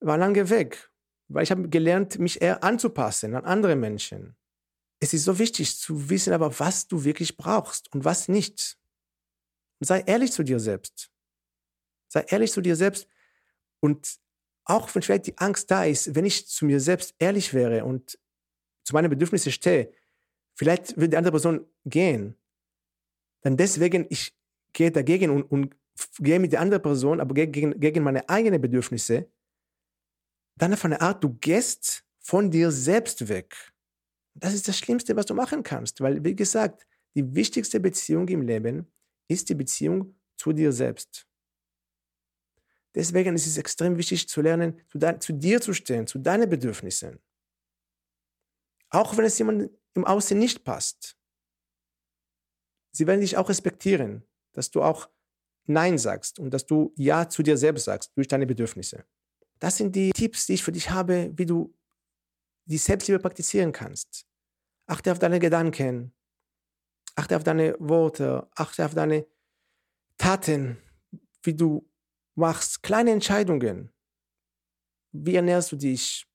war 0.00 0.18
lange 0.18 0.50
weg, 0.50 0.90
weil 1.28 1.44
ich 1.44 1.50
habe 1.50 1.68
gelernt, 1.68 2.18
mich 2.18 2.42
eher 2.42 2.62
anzupassen 2.62 3.34
an 3.34 3.44
andere 3.44 3.76
Menschen. 3.76 4.36
Es 5.02 5.12
ist 5.12 5.24
so 5.24 5.38
wichtig 5.38 5.76
zu 5.78 6.08
wissen 6.08 6.32
aber, 6.32 6.58
was 6.60 6.86
du 6.86 7.02
wirklich 7.02 7.36
brauchst 7.36 7.92
und 7.92 8.04
was 8.04 8.28
nicht. 8.28 8.78
Sei 9.80 10.00
ehrlich 10.00 10.32
zu 10.32 10.44
dir 10.44 10.60
selbst. 10.60 11.10
Sei 12.08 12.24
ehrlich 12.28 12.52
zu 12.52 12.60
dir 12.60 12.76
selbst. 12.76 13.08
Und 13.80 14.20
auch 14.64 14.94
wenn 14.94 15.02
vielleicht 15.02 15.26
die 15.26 15.38
Angst 15.38 15.70
da 15.70 15.84
ist, 15.84 16.14
wenn 16.14 16.24
ich 16.24 16.46
zu 16.46 16.66
mir 16.66 16.78
selbst 16.78 17.14
ehrlich 17.18 17.52
wäre 17.52 17.84
und 17.84 18.18
zu 18.84 18.94
meinen 18.94 19.10
Bedürfnissen 19.10 19.50
stehe, 19.50 19.92
vielleicht 20.54 20.96
würde 20.96 21.10
die 21.10 21.16
andere 21.16 21.32
Person 21.32 21.66
gehen 21.84 22.36
dann 23.42 23.56
deswegen, 23.56 24.06
ich 24.08 24.34
gehe 24.72 24.90
dagegen 24.90 25.30
und, 25.30 25.42
und 25.42 25.76
gehe 26.18 26.40
mit 26.40 26.52
der 26.52 26.60
anderen 26.60 26.82
Person, 26.82 27.20
aber 27.20 27.34
gegen, 27.34 27.78
gegen 27.78 28.02
meine 28.02 28.28
eigenen 28.28 28.60
Bedürfnisse, 28.60 29.30
dann 30.56 30.72
auf 30.72 30.84
eine 30.84 31.00
Art, 31.00 31.22
du 31.22 31.34
gehst 31.34 32.04
von 32.20 32.50
dir 32.50 32.70
selbst 32.70 33.28
weg. 33.28 33.71
Das 34.34 34.54
ist 34.54 34.66
das 34.66 34.78
Schlimmste, 34.78 35.14
was 35.16 35.26
du 35.26 35.34
machen 35.34 35.62
kannst, 35.62 36.00
weil, 36.00 36.24
wie 36.24 36.34
gesagt, 36.34 36.86
die 37.14 37.34
wichtigste 37.34 37.80
Beziehung 37.80 38.26
im 38.28 38.42
Leben 38.42 38.90
ist 39.28 39.48
die 39.48 39.54
Beziehung 39.54 40.14
zu 40.36 40.52
dir 40.52 40.72
selbst. 40.72 41.26
Deswegen 42.94 43.34
ist 43.34 43.46
es 43.46 43.56
extrem 43.56 43.96
wichtig 43.96 44.28
zu 44.28 44.42
lernen, 44.42 44.80
zu, 44.88 44.98
zu 45.18 45.32
dir 45.32 45.60
zu 45.60 45.72
stehen, 45.72 46.06
zu 46.06 46.18
deinen 46.18 46.48
Bedürfnissen. 46.48 47.18
Auch 48.90 49.16
wenn 49.16 49.24
es 49.24 49.38
jemandem 49.38 49.70
im 49.94 50.04
Außen 50.04 50.38
nicht 50.38 50.64
passt 50.64 51.16
sie 52.92 53.06
werden 53.06 53.20
dich 53.20 53.36
auch 53.36 53.48
respektieren, 53.48 54.22
dass 54.52 54.70
du 54.70 54.82
auch 54.82 55.08
Nein 55.66 55.98
sagst 55.98 56.38
und 56.38 56.52
dass 56.52 56.66
du 56.66 56.92
Ja 56.96 57.28
zu 57.28 57.42
dir 57.42 57.56
selbst 57.56 57.84
sagst 57.84 58.12
durch 58.16 58.28
deine 58.28 58.46
Bedürfnisse. 58.46 59.04
Das 59.58 59.76
sind 59.76 59.94
die 59.96 60.10
Tipps, 60.10 60.46
die 60.46 60.54
ich 60.54 60.62
für 60.62 60.72
dich 60.72 60.90
habe, 60.90 61.32
wie 61.34 61.46
du 61.46 61.74
die 62.64 62.78
Selbstliebe 62.78 63.18
praktizieren 63.18 63.72
kannst. 63.72 64.26
Achte 64.86 65.12
auf 65.12 65.18
deine 65.18 65.38
Gedanken, 65.38 66.14
achte 67.14 67.36
auf 67.36 67.44
deine 67.44 67.76
Worte, 67.78 68.48
achte 68.54 68.84
auf 68.84 68.94
deine 68.94 69.26
Taten, 70.18 70.78
wie 71.42 71.54
du 71.54 71.88
machst 72.34 72.82
kleine 72.82 73.10
Entscheidungen. 73.10 73.92
Wie 75.12 75.34
ernährst 75.34 75.72
du 75.72 75.76
dich? 75.76 76.26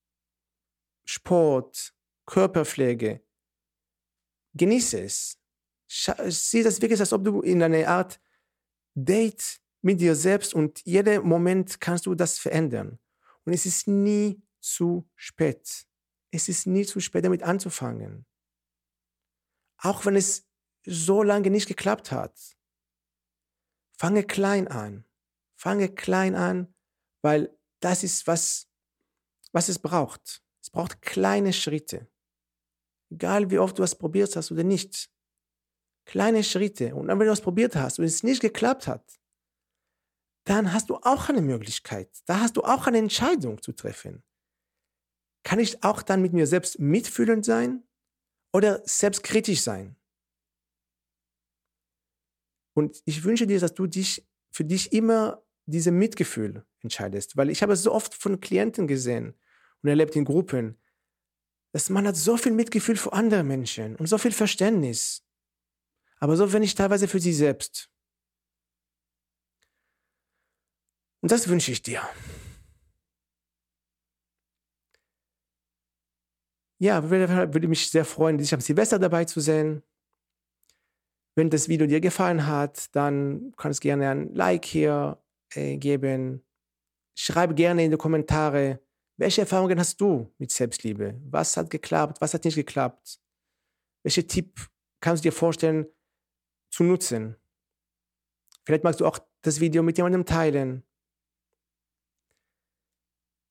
Sport, 1.06 1.94
Körperpflege. 2.26 3.22
Genieße 4.54 5.02
es 5.02 5.40
sieh 5.88 6.64
das 6.64 6.82
wirklich, 6.82 7.00
als 7.00 7.14
ob 7.14 7.24
du 7.24 7.42
in 7.42 7.64
einer 7.64 7.88
Art 7.88 8.20
Date 8.94 9.62
mit 9.82 10.02
dir 10.02 10.16
selbst 10.16 10.54
und 10.54 10.82
jeden 10.86 11.26
Moment 11.28 11.80
kannst 11.80 12.06
du 12.06 12.16
das 12.16 12.40
verändern. 12.40 13.00
Und 13.46 13.54
es 13.54 13.66
ist 13.66 13.88
nie 13.88 14.42
zu 14.60 15.08
spät. 15.16 15.86
Es 16.38 16.48
ist 16.50 16.68
nie 16.68 16.86
zu 16.86 17.00
spät, 17.00 17.26
damit 17.26 17.42
anzufangen. 17.42 18.28
Auch 19.80 20.06
wenn 20.06 20.16
es 20.16 20.48
so 20.86 21.24
lange 21.24 21.50
nicht 21.50 21.68
geklappt 21.68 22.12
hat. 22.12 22.56
Fange 23.98 24.24
klein 24.24 24.68
an. 24.68 25.04
Fange 25.56 25.90
klein 25.90 26.36
an, 26.36 26.76
weil 27.24 27.58
das 27.80 28.04
ist, 28.04 28.28
was, 28.28 28.70
was 29.52 29.68
es 29.68 29.80
braucht. 29.80 30.44
Es 30.62 30.70
braucht 30.70 31.02
kleine 31.02 31.54
Schritte. 31.54 32.08
Egal 33.10 33.50
wie 33.50 33.58
oft 33.58 33.80
du 33.80 33.82
es 33.82 33.96
probiert 33.96 34.36
hast 34.36 34.52
oder 34.52 34.64
nicht. 34.64 35.10
Kleine 36.06 36.44
Schritte. 36.44 36.94
Und 36.94 37.08
dann, 37.08 37.18
wenn 37.18 37.26
du 37.26 37.34
es 37.34 37.42
probiert 37.42 37.76
hast 37.76 37.98
und 37.98 38.06
es 38.06 38.22
nicht 38.22 38.42
geklappt 38.42 38.86
hat, 38.86 39.20
dann 40.44 40.72
hast 40.72 40.92
du 40.92 40.98
auch 40.98 41.30
eine 41.30 41.42
Möglichkeit. 41.42 42.12
Da 42.28 42.42
hast 42.42 42.58
du 42.58 42.62
auch 42.62 42.86
eine 42.86 43.00
Entscheidung 43.00 43.60
zu 43.60 43.72
treffen. 43.72 44.24
Kann 45.48 45.60
ich 45.60 45.82
auch 45.82 46.02
dann 46.02 46.22
mit 46.22 46.34
mir 46.34 46.46
selbst 46.46 46.78
mitfühlend 46.78 47.46
sein 47.46 47.84
oder 48.52 48.82
selbstkritisch 48.84 49.62
sein? 49.62 49.96
Und 52.74 53.02
ich 53.06 53.24
wünsche 53.24 53.48
dir, 53.48 53.62
dass 53.62 53.74
du 53.74 53.88
dich 53.88 54.28
für 54.52 54.66
dich 54.66 54.92
immer 54.92 55.42
diese 55.66 55.92
Mitgefühl 55.92 56.66
entscheidest, 56.82 57.38
weil 57.38 57.50
ich 57.50 57.62
habe 57.62 57.72
es 57.72 57.84
so 57.84 57.94
oft 57.94 58.14
von 58.14 58.42
Klienten 58.42 58.88
gesehen 58.88 59.36
und 59.82 59.90
erlebt 59.90 60.18
in 60.18 60.26
Gruppen, 60.26 60.78
dass 61.72 61.90
man 61.90 62.06
hat 62.06 62.18
so 62.18 62.36
viel 62.36 62.52
Mitgefühl 62.52 62.98
für 62.98 63.14
andere 63.14 63.44
Menschen 63.44 63.96
und 63.96 64.08
so 64.08 64.18
viel 64.18 64.34
Verständnis 64.34 65.24
aber 66.20 66.36
so 66.36 66.52
wenig 66.52 66.76
teilweise 66.76 67.08
für 67.08 67.20
sie 67.20 67.34
selbst. 67.34 67.90
Und 71.22 71.32
das 71.32 71.48
wünsche 71.48 71.72
ich 71.72 71.82
dir. 71.82 72.02
Ja, 76.80 77.10
würde, 77.10 77.68
mich 77.68 77.90
sehr 77.90 78.06
freuen, 78.06 78.38
dich 78.38 78.54
am 78.54 78.62
Silvester 78.62 79.00
dabei 79.00 79.26
zu 79.26 79.40
sehen. 79.40 79.84
Wenn 81.36 81.50
das 81.50 81.70
Video 81.70 81.88
dir 81.88 82.02
gefallen 82.02 82.46
hat, 82.46 82.96
dann 82.96 83.54
kannst 83.58 83.84
du 83.84 83.88
gerne 83.88 84.10
ein 84.10 84.36
Like 84.36 84.66
hier 84.66 85.22
äh, 85.54 85.78
geben. 85.78 86.44
Schreib 87.18 87.56
gerne 87.56 87.84
in 87.84 87.92
die 87.92 87.98
Kommentare, 87.98 88.80
welche 89.20 89.42
Erfahrungen 89.42 89.80
hast 89.80 90.00
du 90.00 90.32
mit 90.38 90.52
Selbstliebe? 90.52 91.20
Was 91.26 91.58
hat 91.58 91.72
geklappt? 91.72 92.22
Was 92.22 92.36
hat 92.36 92.46
nicht 92.46 92.56
geklappt? 92.56 93.20
Welche 94.04 94.28
Tipp 94.28 94.70
kannst 95.02 95.24
du 95.24 95.30
dir 95.30 95.34
vorstellen, 95.34 95.88
zu 96.72 96.84
nutzen. 96.84 97.36
Vielleicht 98.66 98.84
magst 98.84 99.00
du 99.00 99.06
auch 99.06 99.20
das 99.42 99.60
Video 99.60 99.82
mit 99.82 99.98
jemandem 99.98 100.26
teilen. 100.26 100.84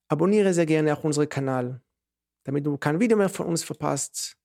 Abonniere 0.09 0.53
sehr 0.53 0.65
gerne 0.65 0.95
auch 0.95 1.03
unseren 1.03 1.27
Kanal, 1.27 1.81
damit 2.47 2.65
du 2.65 2.77
kein 2.77 2.97
Video 2.97 3.17
mehr 3.17 3.27
von 3.27 3.45
uns 3.45 3.61
verpasst. 3.61 4.37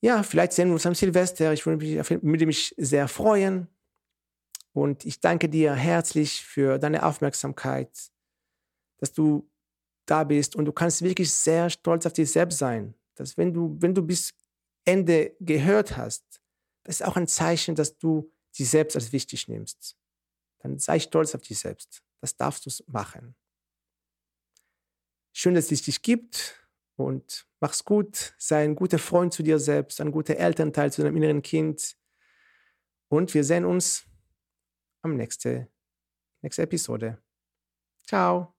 Ja, 0.00 0.22
vielleicht 0.22 0.54
sehen 0.54 0.68
wir 0.68 0.72
uns 0.72 0.86
am 0.86 0.94
Silvester. 0.94 1.52
Ich 1.52 1.66
würde 1.66 1.76
mich, 1.76 2.10
würde 2.22 2.46
mich 2.46 2.74
sehr 2.78 3.06
freuen. 3.06 3.68
Und 4.72 5.04
ich 5.04 5.20
danke 5.20 5.46
dir 5.46 5.74
herzlich 5.74 6.42
für 6.42 6.78
deine 6.78 7.04
Aufmerksamkeit, 7.04 7.90
dass 8.96 9.12
du 9.12 9.50
da 10.06 10.24
bist. 10.24 10.56
Und 10.56 10.64
du 10.64 10.72
kannst 10.72 11.02
wirklich 11.02 11.30
sehr 11.30 11.68
stolz 11.68 12.06
auf 12.06 12.14
dich 12.14 12.32
selbst 12.32 12.58
sein. 12.58 12.94
Dass 13.14 13.36
wenn 13.36 13.52
du, 13.52 13.76
wenn 13.80 13.94
du 13.94 14.00
bis 14.00 14.32
Ende 14.86 15.36
gehört 15.38 15.98
hast, 15.98 16.24
das 16.84 17.00
ist 17.00 17.06
auch 17.06 17.16
ein 17.16 17.28
Zeichen, 17.28 17.74
dass 17.74 17.98
du 17.98 18.32
dich 18.58 18.70
selbst 18.70 18.96
als 18.96 19.12
wichtig 19.12 19.48
nimmst. 19.48 19.98
Dann 20.60 20.78
sei 20.78 20.98
stolz 20.98 21.34
auf 21.34 21.42
dich 21.42 21.58
selbst. 21.58 22.02
Das 22.22 22.34
darfst 22.36 22.64
du 22.64 22.70
machen. 22.90 23.36
Schön, 25.38 25.52
dass 25.52 25.70
es 25.70 25.82
dich 25.82 26.00
gibt 26.00 26.66
und 26.96 27.46
mach's 27.60 27.84
gut. 27.84 28.34
Sei 28.38 28.64
ein 28.64 28.74
guter 28.74 28.98
Freund 28.98 29.34
zu 29.34 29.42
dir 29.42 29.58
selbst, 29.58 30.00
ein 30.00 30.10
guter 30.10 30.38
Elternteil 30.38 30.90
zu 30.90 31.02
deinem 31.02 31.14
inneren 31.18 31.42
Kind. 31.42 31.94
Und 33.08 33.34
wir 33.34 33.44
sehen 33.44 33.66
uns 33.66 34.06
am 35.02 35.14
nächsten, 35.14 35.68
nächsten 36.40 36.62
Episode. 36.62 37.22
Ciao. 38.06 38.55